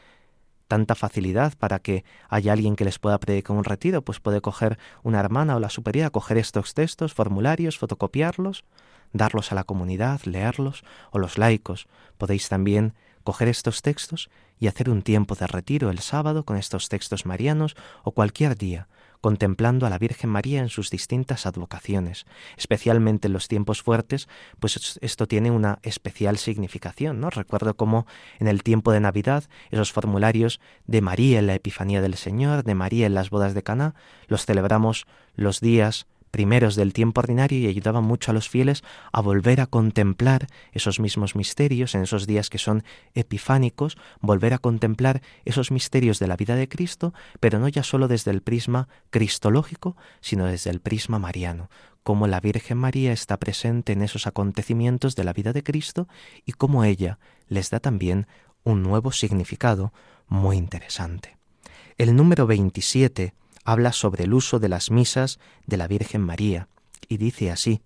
[0.68, 4.78] tanta facilidad para que haya alguien que les pueda predicar un retiro, pues puede coger
[5.02, 8.64] una hermana o la superiora, coger estos textos, formularios, fotocopiarlos,
[9.12, 11.86] darlos a la comunidad, leerlos, o los laicos.
[12.16, 16.88] Podéis también coger estos textos y hacer un tiempo de retiro el sábado con estos
[16.88, 18.88] textos marianos o cualquier día,
[19.20, 22.26] contemplando a la Virgen María en sus distintas advocaciones,
[22.58, 24.28] especialmente en los tiempos fuertes,
[24.60, 27.30] pues esto tiene una especial significación, ¿no?
[27.30, 28.06] Recuerdo cómo
[28.38, 32.74] en el tiempo de Navidad esos formularios de María en la Epifanía del Señor, de
[32.74, 33.94] María en las bodas de Caná,
[34.28, 35.06] los celebramos
[35.36, 39.68] los días primeros del tiempo ordinario y ayudaban mucho a los fieles a volver a
[39.68, 42.82] contemplar esos mismos misterios en esos días que son
[43.14, 48.08] epifánicos, volver a contemplar esos misterios de la vida de Cristo, pero no ya solo
[48.08, 51.70] desde el prisma cristológico, sino desde el prisma mariano,
[52.02, 56.08] cómo la Virgen María está presente en esos acontecimientos de la vida de Cristo
[56.44, 58.26] y cómo ella les da también
[58.64, 59.92] un nuevo significado
[60.26, 61.36] muy interesante.
[61.96, 66.68] El número 27 habla sobre el uso de las misas de la Virgen María
[67.08, 67.82] y dice así,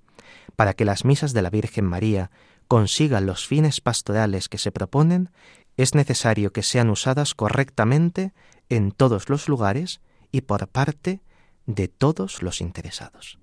[0.56, 2.30] para que las misas de la Virgen María
[2.66, 5.30] consigan los fines pastorales que se proponen,
[5.76, 8.32] es necesario que sean usadas correctamente
[8.68, 10.00] en todos los lugares
[10.32, 11.20] y por parte
[11.66, 13.38] de todos los interesados.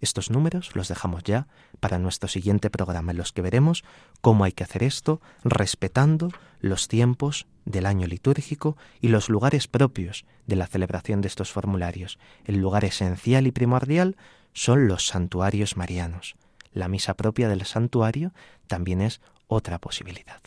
[0.00, 1.48] Estos números los dejamos ya
[1.84, 3.84] para nuestro siguiente programa en los que veremos
[4.22, 6.30] cómo hay que hacer esto respetando
[6.60, 12.18] los tiempos del año litúrgico y los lugares propios de la celebración de estos formularios.
[12.46, 14.16] El lugar esencial y primordial
[14.54, 16.36] son los santuarios marianos.
[16.72, 18.32] La misa propia del santuario
[18.66, 20.40] también es otra posibilidad.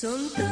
[0.00, 0.49] Son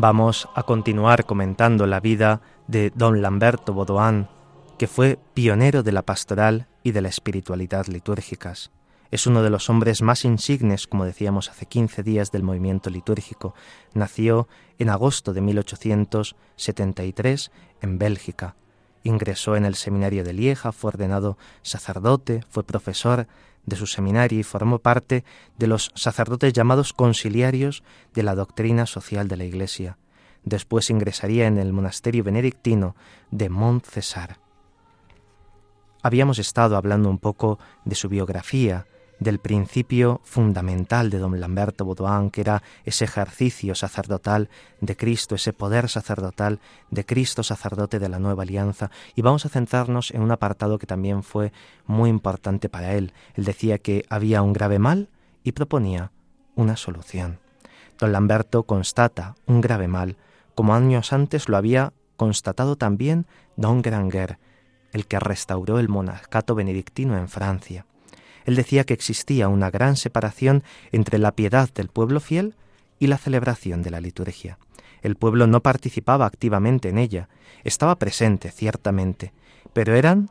[0.00, 4.28] Vamos a continuar comentando la vida de don Lamberto Bodoán,
[4.78, 8.70] que fue pionero de la pastoral y de la espiritualidad litúrgicas.
[9.10, 13.56] Es uno de los hombres más insignes, como decíamos hace 15 días, del movimiento litúrgico.
[13.92, 14.46] Nació
[14.78, 18.54] en agosto de 1873 en Bélgica.
[19.02, 23.26] Ingresó en el seminario de Lieja, fue ordenado sacerdote, fue profesor
[23.66, 25.24] de su seminario y formó parte
[25.58, 27.82] de los sacerdotes llamados conciliarios
[28.14, 29.98] de la doctrina social de la Iglesia.
[30.44, 32.96] Después ingresaría en el monasterio benedictino
[33.30, 34.38] de Mont César.
[36.02, 38.86] Habíamos estado hablando un poco de su biografía,
[39.20, 44.48] del principio fundamental de don Lamberto Baudouin, que era ese ejercicio sacerdotal
[44.80, 46.60] de Cristo, ese poder sacerdotal
[46.90, 50.86] de Cristo, sacerdote de la nueva alianza, y vamos a centrarnos en un apartado que
[50.86, 51.52] también fue
[51.86, 53.12] muy importante para él.
[53.34, 55.08] Él decía que había un grave mal
[55.42, 56.12] y proponía
[56.54, 57.38] una solución.
[57.98, 60.16] Don Lamberto constata un grave mal,
[60.54, 64.38] como años antes lo había constatado también don Granger,
[64.92, 67.86] el que restauró el monacato benedictino en Francia.
[68.48, 72.54] Él decía que existía una gran separación entre la piedad del pueblo fiel
[72.98, 74.58] y la celebración de la liturgia.
[75.02, 77.28] El pueblo no participaba activamente en ella,
[77.62, 79.34] estaba presente, ciertamente,
[79.74, 80.30] pero eran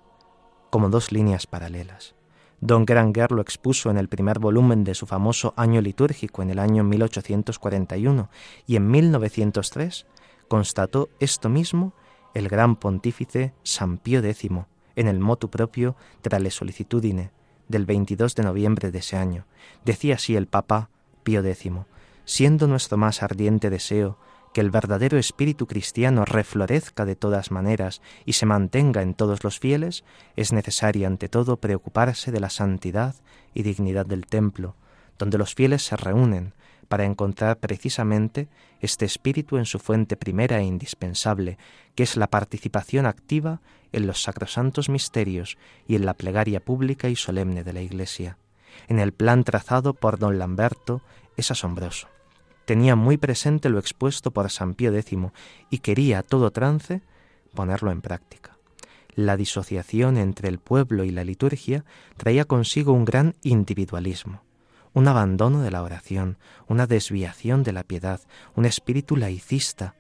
[0.72, 2.15] como dos líneas paralelas.
[2.59, 6.57] Don Granger lo expuso en el primer volumen de su famoso Año litúrgico en el
[6.57, 8.32] año 1841
[8.65, 10.07] y en 1903
[10.47, 11.93] constató esto mismo
[12.34, 14.49] el gran pontífice San Pío X
[14.95, 17.38] en el motu propio tra le solicitudine
[17.68, 19.45] del 22 de noviembre de ese año.
[19.86, 20.89] Decía así el Papa
[21.24, 21.72] Pío X,
[22.26, 24.18] siendo nuestro más ardiente deseo
[24.53, 29.59] que el verdadero espíritu cristiano reflorezca de todas maneras y se mantenga en todos los
[29.59, 30.03] fieles,
[30.36, 33.15] es necesario ante todo preocuparse de la santidad
[33.53, 34.76] y dignidad del templo,
[35.18, 36.53] donde los fieles se reúnen
[36.88, 38.48] para encontrar precisamente
[38.80, 41.58] este espíritu en su fuente primera e indispensable,
[41.96, 43.62] que es la participación activa
[43.92, 45.58] en los sacrosantos misterios
[45.88, 48.38] y en la plegaria pública y solemne de la Iglesia.
[48.88, 51.02] En el plan trazado por don Lamberto
[51.36, 52.08] es asombroso.
[52.66, 55.18] Tenía muy presente lo expuesto por San Pío X
[55.70, 57.02] y quería a todo trance
[57.54, 58.58] ponerlo en práctica.
[59.16, 61.86] La disociación entre el pueblo y la liturgia
[62.18, 64.47] traía consigo un gran individualismo
[64.94, 68.22] un abandono de la oración, una desviación de la piedad,
[68.56, 69.96] un espíritu laicista,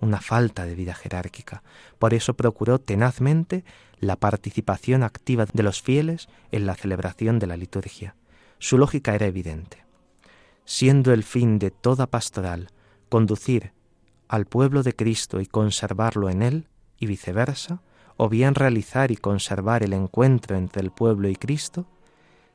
[0.00, 1.62] una falta de vida jerárquica.
[1.98, 3.64] Por eso procuró tenazmente
[3.98, 8.14] la participación activa de los fieles en la celebración de la liturgia.
[8.58, 9.84] Su lógica era evidente.
[10.64, 12.68] Siendo el fin de toda pastoral
[13.08, 13.72] conducir
[14.28, 16.68] al pueblo de Cristo y conservarlo en él,
[16.98, 17.80] y viceversa,
[18.16, 21.86] o bien realizar y conservar el encuentro entre el pueblo y Cristo,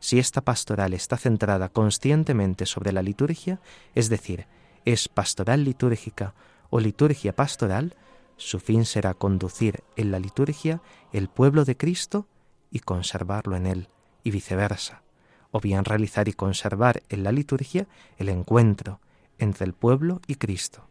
[0.03, 3.61] si esta pastoral está centrada conscientemente sobre la liturgia,
[3.95, 4.47] es decir,
[4.83, 6.33] es pastoral litúrgica
[6.69, 7.95] o liturgia pastoral,
[8.35, 10.81] su fin será conducir en la liturgia
[11.13, 12.27] el pueblo de Cristo
[12.69, 13.87] y conservarlo en él,
[14.25, 15.03] y viceversa,
[15.51, 17.87] o bien realizar y conservar en la liturgia
[18.17, 18.99] el encuentro
[19.37, 20.85] entre el pueblo y Cristo.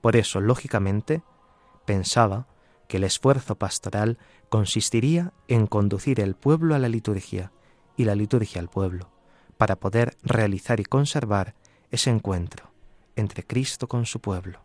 [0.00, 1.22] Por eso, lógicamente,
[1.84, 2.46] pensaba
[2.88, 4.16] que el esfuerzo pastoral
[4.48, 7.52] consistiría en conducir el pueblo a la liturgia,
[7.96, 9.10] y la liturgia al pueblo,
[9.56, 11.54] para poder realizar y conservar
[11.90, 12.70] ese encuentro
[13.16, 14.60] entre Cristo con su pueblo.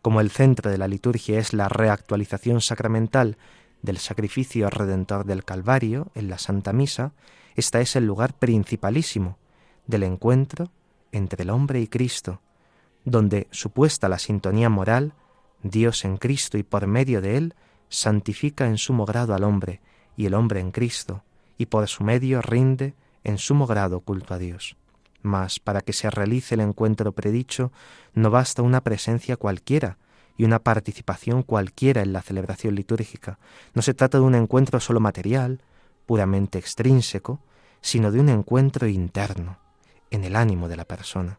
[0.00, 3.36] Como el centro de la liturgia es la reactualización sacramental
[3.82, 7.12] del sacrificio redentor del Calvario en la Santa Misa,
[7.54, 9.38] esta es el lugar principalísimo
[9.86, 10.70] del encuentro
[11.10, 12.40] entre el hombre y Cristo,
[13.04, 15.14] donde, supuesta la sintonía moral,
[15.62, 17.54] Dios en Cristo y por medio de él
[17.88, 19.80] santifica en sumo grado al hombre
[20.16, 21.24] y el hombre en Cristo,
[21.58, 22.94] y por su medio rinde
[23.24, 24.76] en sumo grado culto a Dios.
[25.22, 27.72] Mas para que se realice el encuentro predicho
[28.14, 29.98] no basta una presencia cualquiera
[30.36, 33.38] y una participación cualquiera en la celebración litúrgica.
[33.74, 35.62] No se trata de un encuentro solo material,
[36.06, 37.40] puramente extrínseco,
[37.80, 39.58] sino de un encuentro interno,
[40.10, 41.38] en el ánimo de la persona.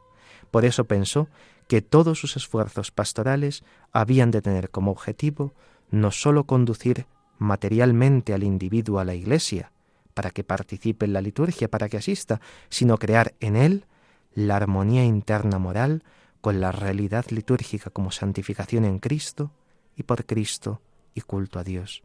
[0.52, 1.28] Por eso pensó
[1.68, 5.54] que todos sus esfuerzos pastorales habían de tener como objetivo
[5.90, 7.08] no sólo conducir
[7.40, 9.73] materialmente al individuo a la Iglesia,
[10.14, 13.86] para que participe en la liturgia, para que asista, sino crear en él
[14.34, 16.04] la armonía interna moral
[16.42, 19.52] con la realidad litúrgica como santificación en Cristo
[19.96, 20.82] y por Cristo
[21.14, 22.04] y culto a Dios.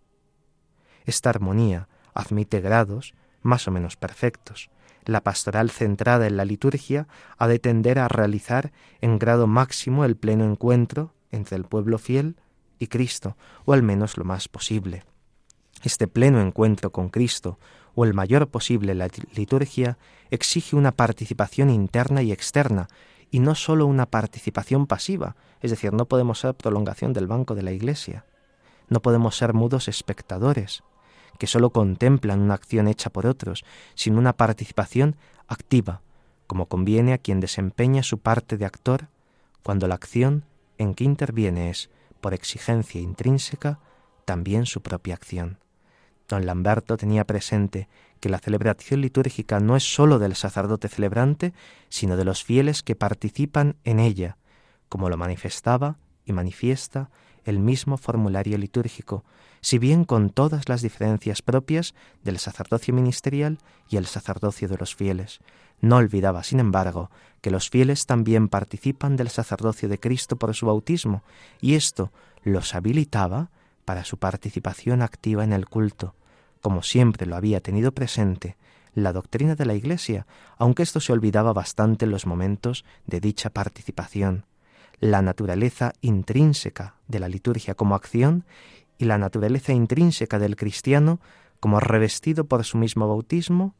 [1.06, 4.70] Esta armonía admite grados más o menos perfectos.
[5.04, 10.16] La pastoral centrada en la liturgia ha de tender a realizar en grado máximo el
[10.16, 12.36] pleno encuentro entre el pueblo fiel
[12.78, 15.04] y Cristo, o al menos lo más posible.
[15.82, 17.59] Este pleno encuentro con Cristo,
[17.95, 19.99] o el mayor posible la liturgia,
[20.30, 22.89] exige una participación interna y externa,
[23.30, 27.62] y no sólo una participación pasiva, es decir, no podemos ser prolongación del banco de
[27.62, 28.24] la Iglesia,
[28.89, 30.82] no podemos ser mudos espectadores,
[31.39, 33.64] que sólo contemplan una acción hecha por otros,
[33.95, 35.16] sino una participación
[35.47, 36.03] activa,
[36.47, 39.09] como conviene a quien desempeña su parte de actor,
[39.62, 40.45] cuando la acción
[40.78, 43.78] en que interviene es, por exigencia intrínseca,
[44.24, 45.59] también su propia acción.
[46.28, 47.88] Don Lamberto tenía presente
[48.20, 51.54] que la celebración litúrgica no es sólo del sacerdote celebrante,
[51.88, 54.36] sino de los fieles que participan en ella,
[54.88, 57.10] como lo manifestaba y manifiesta
[57.44, 59.24] el mismo formulario litúrgico,
[59.62, 63.58] si bien con todas las diferencias propias del sacerdocio ministerial
[63.88, 65.40] y el sacerdocio de los fieles.
[65.80, 67.10] No olvidaba, sin embargo,
[67.40, 71.22] que los fieles también participan del sacerdocio de Cristo por su bautismo,
[71.60, 72.12] y esto
[72.42, 73.50] los habilitaba
[73.89, 76.14] para su participación activa en el culto,
[76.61, 78.59] como siempre lo había tenido presente
[78.93, 80.26] la doctrina de la Iglesia,
[80.59, 84.45] aunque esto se olvidaba bastante en los momentos de dicha participación,
[85.01, 88.45] la naturaleza intrínseca de la liturgia como acción
[88.99, 91.18] y la naturaleza intrínseca del cristiano
[91.59, 93.74] como revestido por su mismo bautismo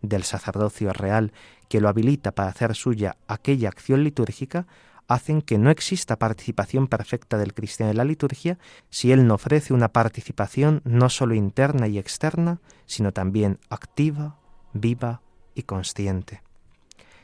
[0.00, 1.32] del sacerdocio real
[1.68, 4.68] que lo habilita para hacer suya aquella acción litúrgica,
[5.10, 8.58] hacen que no exista participación perfecta del cristiano en la liturgia
[8.90, 14.38] si él no ofrece una participación no sólo interna y externa, sino también activa,
[14.72, 15.20] viva
[15.56, 16.44] y consciente.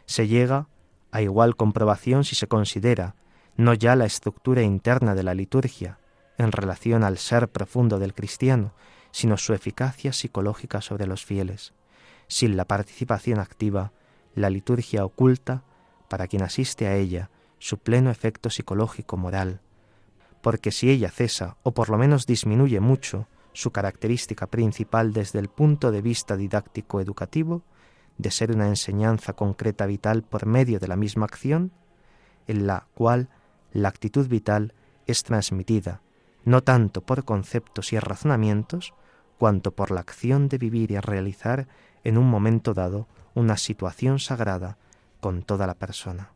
[0.05, 0.67] Se llega
[1.13, 3.15] a igual comprobación si se considera
[3.57, 6.01] no ya la estructura interna de la liturgia
[6.39, 8.75] en relación al ser profundo del cristiano,
[9.13, 11.73] sino su eficacia psicológica sobre los fieles.
[12.27, 13.93] Sin la participación activa,
[14.35, 15.63] la liturgia oculta,
[16.09, 19.61] para quien asiste a ella, su pleno efecto psicológico moral,
[20.43, 25.49] porque si ella cesa o por lo menos disminuye mucho su característica principal desde el
[25.49, 27.63] punto de vista didáctico educativo,
[28.19, 31.73] de ser una enseñanza concreta vital por medio de la misma acción,
[32.47, 33.29] en la cual
[33.73, 34.75] la actitud vital
[35.07, 36.01] es transmitida
[36.47, 38.95] no tanto por conceptos y razonamientos,
[39.37, 41.67] cuanto por la acción de vivir y realizar
[42.05, 44.79] en un momento dado una situación sagrada
[45.21, 46.31] con toda la persona.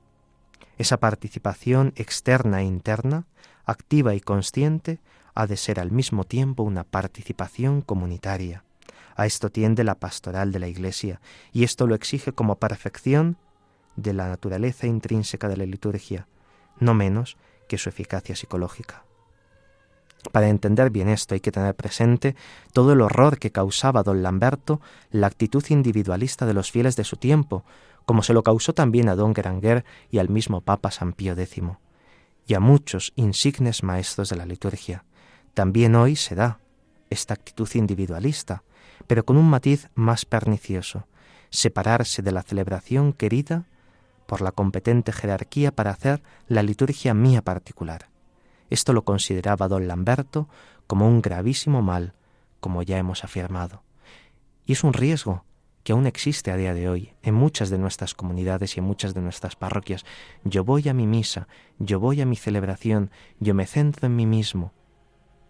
[0.79, 3.27] Esa participación externa e interna,
[3.65, 5.01] activa y consciente,
[5.35, 8.65] ha de ser al mismo tiempo una participación comunitaria.
[9.17, 11.21] A esto tiende la pastoral de la Iglesia,
[11.53, 13.37] y esto lo exige como perfección
[13.97, 16.27] de la naturaleza intrínseca de la liturgia,
[16.79, 17.37] no menos
[17.69, 19.05] que su eficacia psicológica.
[20.33, 22.37] Para entender bien esto hay que tener presente
[22.73, 24.81] todo el horror que causaba don Lamberto
[25.11, 27.65] la actitud individualista de los fieles de su tiempo,
[28.11, 31.63] como se lo causó también a don Geranger y al mismo Papa San Pío X,
[32.45, 35.05] y a muchos insignes maestros de la liturgia.
[35.55, 36.59] También hoy se da
[37.09, 38.65] esta actitud individualista,
[39.07, 41.07] pero con un matiz más pernicioso,
[41.51, 43.67] separarse de la celebración querida
[44.27, 48.09] por la competente jerarquía para hacer la liturgia mía particular.
[48.71, 50.49] Esto lo consideraba don Lamberto
[50.89, 52.15] como un gravísimo mal,
[52.59, 53.85] como ya hemos afirmado.
[54.67, 55.45] Y es un riesgo
[55.91, 59.13] que aún existe a día de hoy en muchas de nuestras comunidades y en muchas
[59.13, 60.05] de nuestras parroquias.
[60.45, 61.49] Yo voy a mi misa,
[61.81, 63.11] yo voy a mi celebración,
[63.41, 64.73] yo me centro en mí mismo.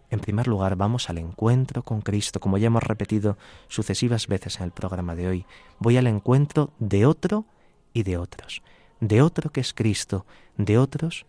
[0.09, 3.37] En primer lugar, vamos al encuentro con Cristo, como ya hemos repetido
[3.67, 5.45] sucesivas veces en el programa de hoy.
[5.77, 7.45] Voy al encuentro de otro
[7.93, 8.63] y de otros,
[8.99, 10.25] de otro que es Cristo,
[10.57, 11.27] de otros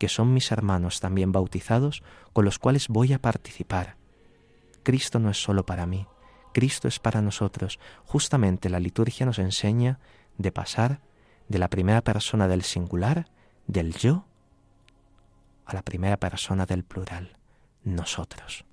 [0.00, 2.02] que son mis hermanos también bautizados,
[2.32, 3.94] con los cuales voy a participar.
[4.82, 6.08] Cristo no es solo para mí,
[6.58, 7.78] Cristo es para nosotros.
[8.04, 10.00] Justamente la liturgia nos enseña
[10.38, 10.98] de pasar
[11.46, 13.28] de la primera persona del singular,
[13.68, 14.24] del yo,
[15.66, 17.36] a la primera persona del plural,
[17.84, 18.64] nosotros.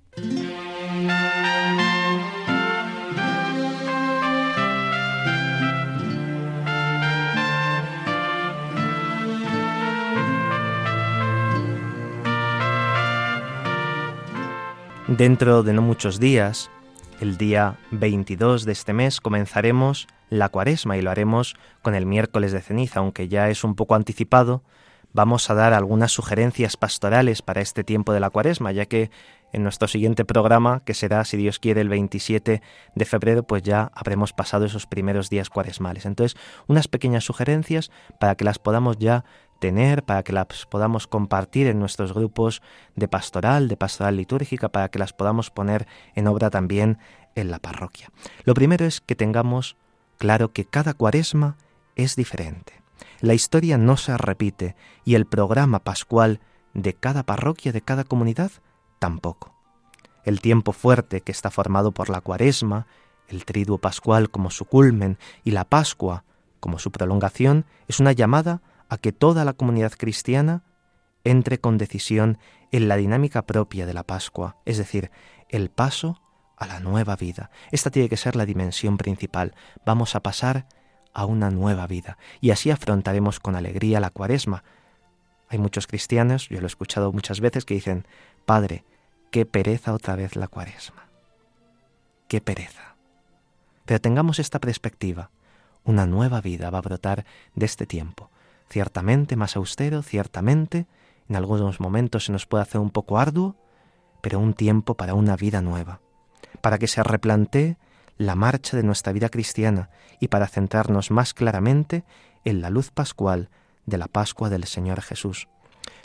[15.06, 16.68] Dentro de no muchos días,
[17.20, 22.52] el día 22 de este mes, comenzaremos la cuaresma y lo haremos con el miércoles
[22.52, 24.62] de ceniza, aunque ya es un poco anticipado.
[25.12, 29.10] Vamos a dar algunas sugerencias pastorales para este tiempo de la cuaresma, ya que
[29.52, 32.60] en nuestro siguiente programa, que será, si Dios quiere, el 27
[32.94, 36.04] de febrero, pues ya habremos pasado esos primeros días cuaresmales.
[36.04, 37.90] Entonces, unas pequeñas sugerencias
[38.20, 39.24] para que las podamos ya
[39.58, 42.62] tener, para que las podamos compartir en nuestros grupos
[42.94, 46.98] de pastoral, de pastoral litúrgica, para que las podamos poner en obra también
[47.34, 48.10] en la parroquia.
[48.44, 49.76] Lo primero es que tengamos
[50.18, 51.56] claro que cada cuaresma
[51.94, 52.82] es diferente.
[53.20, 56.40] La historia no se repite y el programa pascual
[56.74, 58.50] de cada parroquia, de cada comunidad,
[58.98, 59.54] tampoco.
[60.24, 62.86] El tiempo fuerte que está formado por la cuaresma,
[63.28, 66.24] el triduo pascual como su culmen y la pascua
[66.60, 70.62] como su prolongación, es una llamada a que toda la comunidad cristiana
[71.24, 72.38] entre con decisión
[72.70, 75.10] en la dinámica propia de la Pascua, es decir,
[75.48, 76.20] el paso
[76.56, 77.50] a la nueva vida.
[77.70, 79.54] Esta tiene que ser la dimensión principal.
[79.84, 80.66] Vamos a pasar
[81.12, 84.64] a una nueva vida y así afrontaremos con alegría la cuaresma.
[85.48, 88.06] Hay muchos cristianos, yo lo he escuchado muchas veces, que dicen,
[88.44, 88.84] Padre,
[89.30, 91.06] qué pereza otra vez la cuaresma.
[92.28, 92.96] Qué pereza.
[93.84, 95.30] Pero tengamos esta perspectiva.
[95.84, 97.24] Una nueva vida va a brotar
[97.54, 98.30] de este tiempo.
[98.68, 100.86] Ciertamente más austero, ciertamente,
[101.28, 103.56] en algunos momentos se nos puede hacer un poco arduo,
[104.20, 106.00] pero un tiempo para una vida nueva
[106.60, 107.76] para que se replantee
[108.18, 109.90] la marcha de nuestra vida cristiana
[110.20, 112.04] y para centrarnos más claramente
[112.44, 113.50] en la luz pascual
[113.84, 115.48] de la Pascua del Señor Jesús.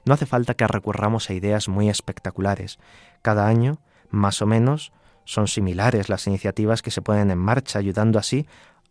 [0.06, 2.80] No hace falta que recurramos a ideas muy espectaculares.
[3.22, 4.92] Cada año, más o menos,
[5.26, 8.48] son similares las iniciativas que se ponen en marcha, ayudando así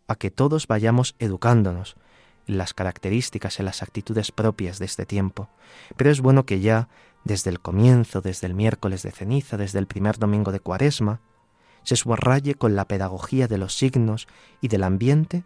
[0.08, 1.96] a que todos vayamos educándonos
[2.57, 5.48] las características, en las actitudes propias de este tiempo.
[5.96, 6.88] Pero es bueno que ya,
[7.24, 11.20] desde el comienzo, desde el miércoles de ceniza, desde el primer domingo de cuaresma,
[11.82, 14.28] se subraye con la pedagogía de los signos
[14.61, 15.44] y del ambiente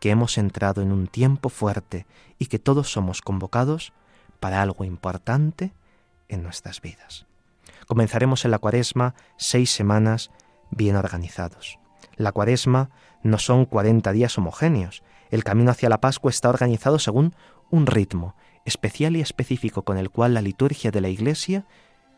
[0.00, 2.06] que hemos entrado en un tiempo fuerte
[2.38, 3.92] y que todos somos convocados
[4.40, 5.72] para algo importante
[6.28, 7.26] en nuestras vidas.
[7.86, 10.30] Comenzaremos en la cuaresma seis semanas
[10.70, 11.78] bien organizados.
[12.16, 12.90] La cuaresma
[13.22, 15.02] no son cuarenta días homogéneos.
[15.30, 17.34] El camino hacia la Pascua está organizado según
[17.70, 21.64] un ritmo especial y específico con el cual la liturgia de la Iglesia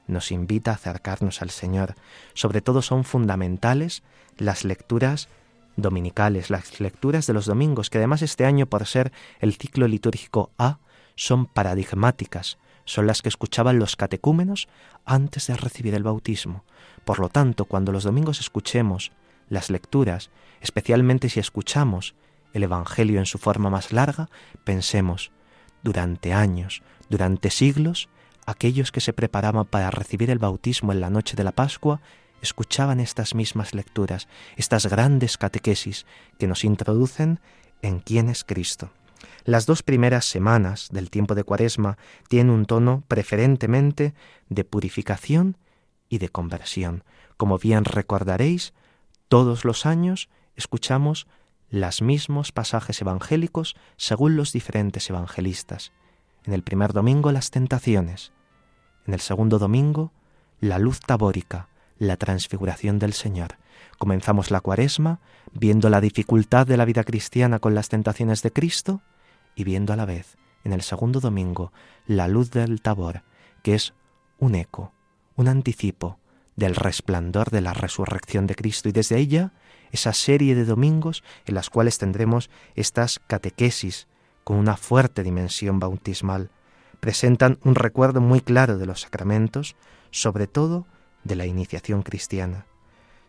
[0.06, 1.94] nos invita a acercarnos al Señor.
[2.34, 4.02] Sobre todo son fundamentales
[4.38, 5.28] las lecturas
[5.76, 10.50] dominicales, las lecturas de los domingos, que además este año, por ser el ciclo litúrgico
[10.58, 10.78] A,
[11.14, 14.68] son paradigmáticas, son las que escuchaban los catecúmenos
[15.04, 16.64] antes de recibir el bautismo.
[17.04, 19.12] Por lo tanto, cuando los domingos escuchemos
[19.48, 20.30] las lecturas,
[20.60, 22.14] especialmente si escuchamos
[22.52, 24.28] el Evangelio en su forma más larga,
[24.64, 25.32] pensemos,
[25.82, 28.08] durante años, durante siglos,
[28.46, 32.00] aquellos que se preparaban para recibir el bautismo en la noche de la Pascua
[32.40, 36.06] escuchaban estas mismas lecturas, estas grandes catequesis
[36.38, 37.40] que nos introducen
[37.82, 38.90] en quién es Cristo.
[39.44, 44.14] Las dos primeras semanas del tiempo de Cuaresma tienen un tono preferentemente
[44.48, 45.56] de purificación
[46.08, 47.04] y de conversión.
[47.36, 48.72] Como bien recordaréis,
[49.28, 51.26] todos los años escuchamos
[51.70, 55.92] los mismos pasajes evangélicos según los diferentes evangelistas.
[56.44, 58.32] En el primer domingo las tentaciones,
[59.06, 60.12] en el segundo domingo,
[60.60, 63.56] la luz tabórica, la transfiguración del Señor.
[63.98, 65.20] Comenzamos la cuaresma
[65.52, 69.02] viendo la dificultad de la vida cristiana con las tentaciones de Cristo
[69.54, 71.72] y viendo a la vez, en el segundo domingo,
[72.06, 73.22] la luz del tabor,
[73.62, 73.94] que es
[74.38, 74.92] un eco,
[75.36, 76.18] un anticipo
[76.56, 79.52] del resplandor de la resurrección de Cristo y desde ella
[79.90, 84.08] esa serie de domingos en las cuales tendremos estas catequesis
[84.44, 86.50] con una fuerte dimensión bautismal,
[87.00, 89.76] presentan un recuerdo muy claro de los sacramentos,
[90.10, 90.86] sobre todo
[91.24, 92.66] de la iniciación cristiana.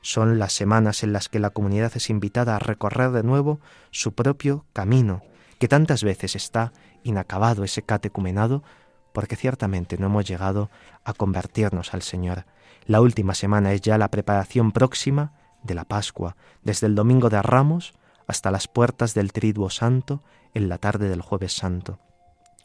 [0.01, 3.59] Son las semanas en las que la comunidad es invitada a recorrer de nuevo
[3.91, 5.21] su propio camino,
[5.59, 6.71] que tantas veces está
[7.03, 8.63] inacabado ese catecumenado,
[9.11, 10.69] porque ciertamente no hemos llegado
[11.03, 12.45] a convertirnos al Señor.
[12.85, 15.33] La última semana es ya la preparación próxima
[15.63, 17.93] de la Pascua, desde el domingo de Ramos
[18.27, 20.21] hasta las puertas del Triduo Santo
[20.53, 21.99] en la tarde del Jueves Santo.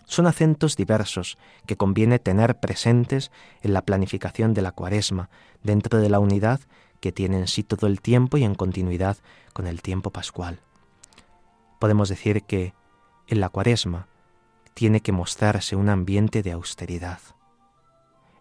[0.07, 3.31] Son acentos diversos que conviene tener presentes
[3.63, 5.31] en la planificación de la cuaresma,
[5.63, 6.61] dentro de la unidad
[7.01, 9.17] que tiene en sí todo el tiempo y en continuidad
[9.53, 10.61] con el tiempo pascual.
[11.79, 12.75] Podemos decir que
[13.27, 14.07] en la cuaresma
[14.75, 17.21] tiene que mostrarse un ambiente de austeridad.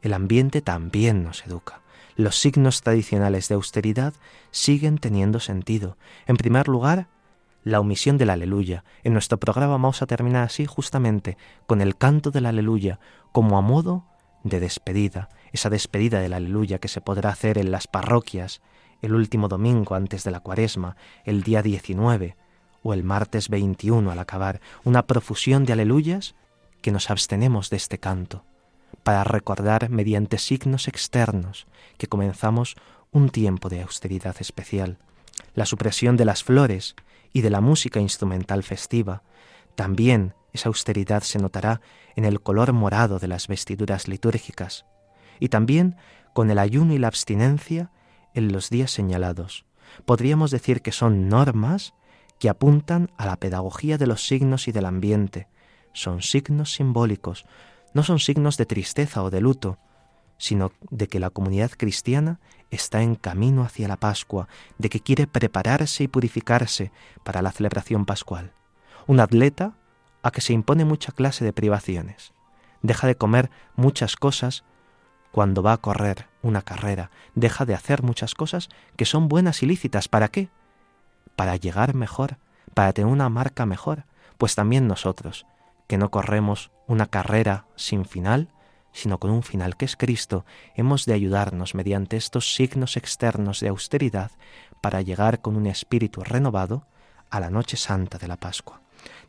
[0.01, 1.82] El ambiente también nos educa.
[2.16, 4.14] Los signos tradicionales de austeridad
[4.51, 5.97] siguen teniendo sentido.
[6.28, 7.07] En primer lugar,
[7.64, 8.84] la omisión del aleluya.
[9.03, 12.99] En nuestro programa vamos a terminar así justamente con el canto del aleluya
[13.32, 14.05] como a modo
[14.43, 18.61] de despedida, esa despedida del aleluya que se podrá hacer en las parroquias
[19.01, 20.95] el último domingo antes de la cuaresma,
[21.26, 22.36] el día 19
[22.84, 26.36] o el martes 21 al acabar, una profusión de aleluyas
[26.82, 28.43] que nos abstenemos de este canto,
[29.04, 31.68] para recordar mediante signos externos
[31.98, 32.76] que comenzamos
[33.12, 34.98] un tiempo de austeridad especial.
[35.56, 36.96] La supresión de las flores
[37.32, 39.24] y de la música instrumental festiva.
[39.76, 41.82] También esa austeridad se notará
[42.16, 44.86] en el color morado de las vestiduras litúrgicas
[45.39, 45.96] y también
[46.34, 47.91] con el ayuno y la abstinencia
[48.34, 49.66] en los días señalados.
[50.06, 51.94] Podríamos decir que son normas
[52.39, 55.48] que apuntan a la pedagogía de los signos y del ambiente.
[55.94, 57.46] Son signos simbólicos,
[57.94, 59.78] no son signos de tristeza o de luto,
[60.38, 62.39] sino de que la comunidad cristiana
[62.72, 66.91] está en camino hacia la Pascua, de que quiere prepararse y purificarse
[67.24, 68.52] para la celebración pascual.
[69.08, 69.76] Un atleta
[70.24, 72.34] a que se impone mucha clase de privaciones.
[72.82, 74.64] Deja de comer muchas cosas
[75.32, 79.66] cuando va a correr, una carrera, deja de hacer muchas cosas que son buenas y
[79.66, 80.08] lícitas.
[80.08, 80.50] ¿Para qué?
[81.36, 82.38] Para llegar mejor,
[82.74, 84.06] para tener una marca mejor.
[84.38, 85.46] Pues también nosotros,
[85.88, 88.49] que no corremos una carrera sin final,
[88.91, 93.69] sino con un final que es Cristo, hemos de ayudarnos mediante estos signos externos de
[93.69, 94.31] austeridad
[94.81, 96.86] para llegar con un espíritu renovado
[97.29, 98.81] a la noche santa de la Pascua.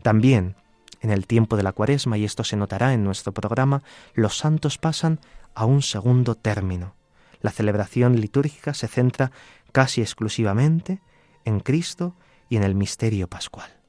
[0.02, 0.56] También,
[1.00, 3.82] en el tiempo de la Cuaresma, y esto se notará en nuestro programa,
[4.12, 5.20] los santos pasan
[5.54, 6.94] a un segundo término.
[7.40, 9.30] La celebración litúrgica se centra
[9.72, 11.00] casi exclusivamente
[11.44, 12.14] en Cristo
[12.48, 13.83] y en el misterio pascual.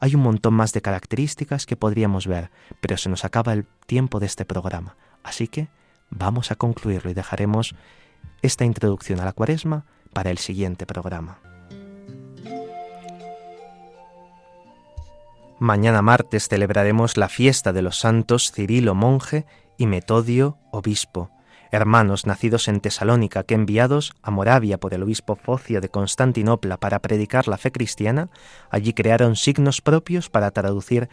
[0.00, 4.20] Hay un montón más de características que podríamos ver, pero se nos acaba el tiempo
[4.20, 4.96] de este programa.
[5.22, 5.68] Así que
[6.10, 7.74] vamos a concluirlo y dejaremos
[8.42, 11.40] esta introducción a la cuaresma para el siguiente programa.
[15.58, 19.44] Mañana martes celebraremos la fiesta de los santos Cirilo monje
[19.76, 21.30] y Metodio obispo,
[21.70, 27.00] hermanos nacidos en Tesalónica que enviados a Moravia por el obispo Focio de Constantinopla para
[27.00, 28.30] predicar la fe cristiana,
[28.70, 31.08] allí crearon signos propios para traducir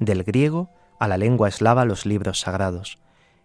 [0.00, 2.98] del griego a la lengua eslava los libros sagrados.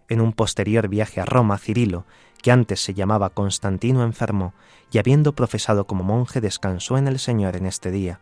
[0.07, 2.05] En un posterior viaje a Roma, Cirilo,
[2.41, 4.53] que antes se llamaba Constantino, enfermó
[4.91, 8.19] y habiendo profesado como monje descansó en el Señor en este día.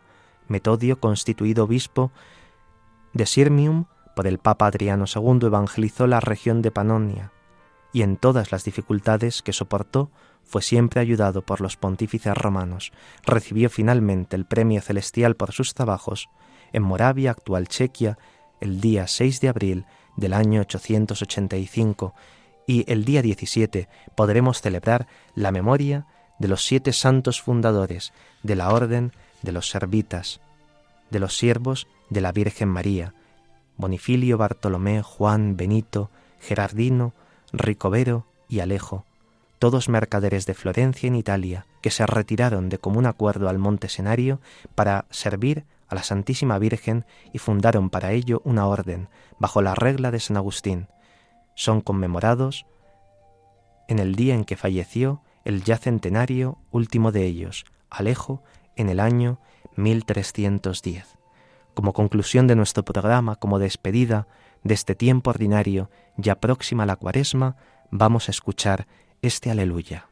[0.47, 2.11] Metodio, constituido obispo
[3.13, 7.31] de Sirmium por el Papa Adriano II, evangelizó la región de Panonia,
[7.93, 10.11] y en todas las dificultades que soportó
[10.43, 12.91] fue siempre ayudado por los pontífices romanos.
[13.25, 16.29] Recibió finalmente el premio celestial por sus trabajos
[16.73, 18.17] en Moravia, actual Chequia,
[18.59, 19.85] el día 6 de abril
[20.15, 22.13] del año 885,
[22.65, 26.05] y el día 17 podremos celebrar la memoria
[26.39, 28.13] de los siete santos fundadores
[28.43, 30.41] de la Orden de los Servitas,
[31.09, 33.13] de los siervos de la Virgen María,
[33.77, 36.09] Bonifilio, Bartolomé, Juan, Benito,
[36.39, 37.13] Gerardino,
[37.53, 39.05] Ricovero y Alejo,
[39.59, 44.39] todos mercaderes de Florencia en Italia, que se retiraron de común acuerdo al monte Senario
[44.75, 50.11] para servir a la Santísima Virgen y fundaron para ello una orden, bajo la regla
[50.11, 50.87] de San Agustín.
[51.55, 52.65] Son conmemorados
[53.87, 58.43] en el día en que falleció el ya centenario último de ellos, Alejo,
[58.75, 59.39] en el año
[59.77, 61.17] 1310.
[61.73, 64.27] Como conclusión de nuestro programa, como despedida
[64.63, 67.55] de este tiempo ordinario, ya próxima la cuaresma,
[67.91, 68.87] vamos a escuchar
[69.21, 70.07] este aleluya.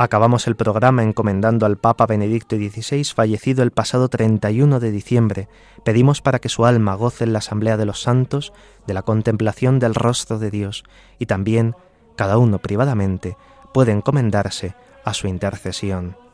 [0.00, 5.48] Acabamos el programa encomendando al Papa Benedicto XVI, fallecido el pasado 31 de diciembre.
[5.84, 8.52] Pedimos para que su alma goce en la Asamblea de los Santos
[8.86, 10.84] de la contemplación del rostro de Dios
[11.18, 11.74] y también,
[12.14, 13.36] cada uno privadamente,
[13.74, 16.27] puede encomendarse a su intercesión.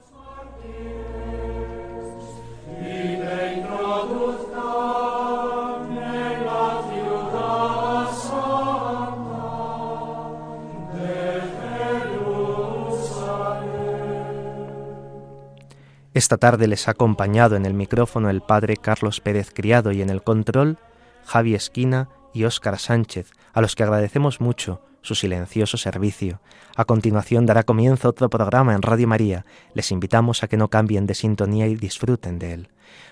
[16.14, 20.10] Esta tarde les ha acompañado en el micrófono el padre Carlos Pérez Criado y en
[20.10, 20.78] el control
[21.24, 26.40] Javi Esquina y Óscar Sánchez, a los que agradecemos mucho su silencioso servicio.
[26.76, 29.44] A continuación dará comienzo otro programa en Radio María.
[29.74, 32.68] Les invitamos a que no cambien de sintonía y disfruten de él.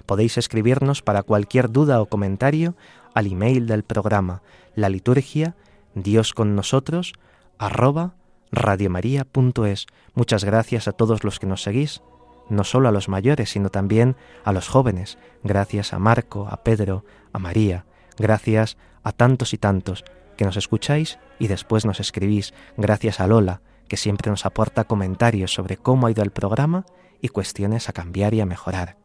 [0.06, 2.76] Podéis escribirnos para cualquier duda o comentario
[3.14, 4.42] al email del programa,
[4.76, 5.56] la liturgia,
[5.96, 7.14] Dios con nosotros,
[7.58, 8.14] arroba
[8.52, 9.86] radiomaria.es.
[10.14, 12.00] Muchas gracias a todos los que nos seguís
[12.48, 17.04] no solo a los mayores, sino también a los jóvenes, gracias a Marco, a Pedro,
[17.32, 17.86] a María,
[18.18, 20.04] gracias a tantos y tantos
[20.36, 25.52] que nos escucháis y después nos escribís, gracias a Lola, que siempre nos aporta comentarios
[25.52, 26.86] sobre cómo ha ido el programa
[27.20, 28.96] y cuestiones a cambiar y a mejorar.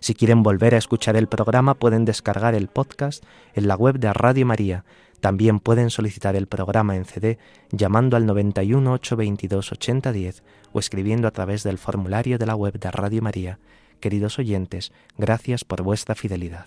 [0.00, 3.24] Si quieren volver a escuchar el programa pueden descargar el podcast
[3.54, 4.84] en la web de Radio María.
[5.20, 7.38] También pueden solicitar el programa en CD
[7.70, 10.42] llamando al 91 822 8010
[10.72, 13.58] o escribiendo a través del formulario de la web de Radio María.
[14.00, 16.66] Queridos oyentes, gracias por vuestra fidelidad.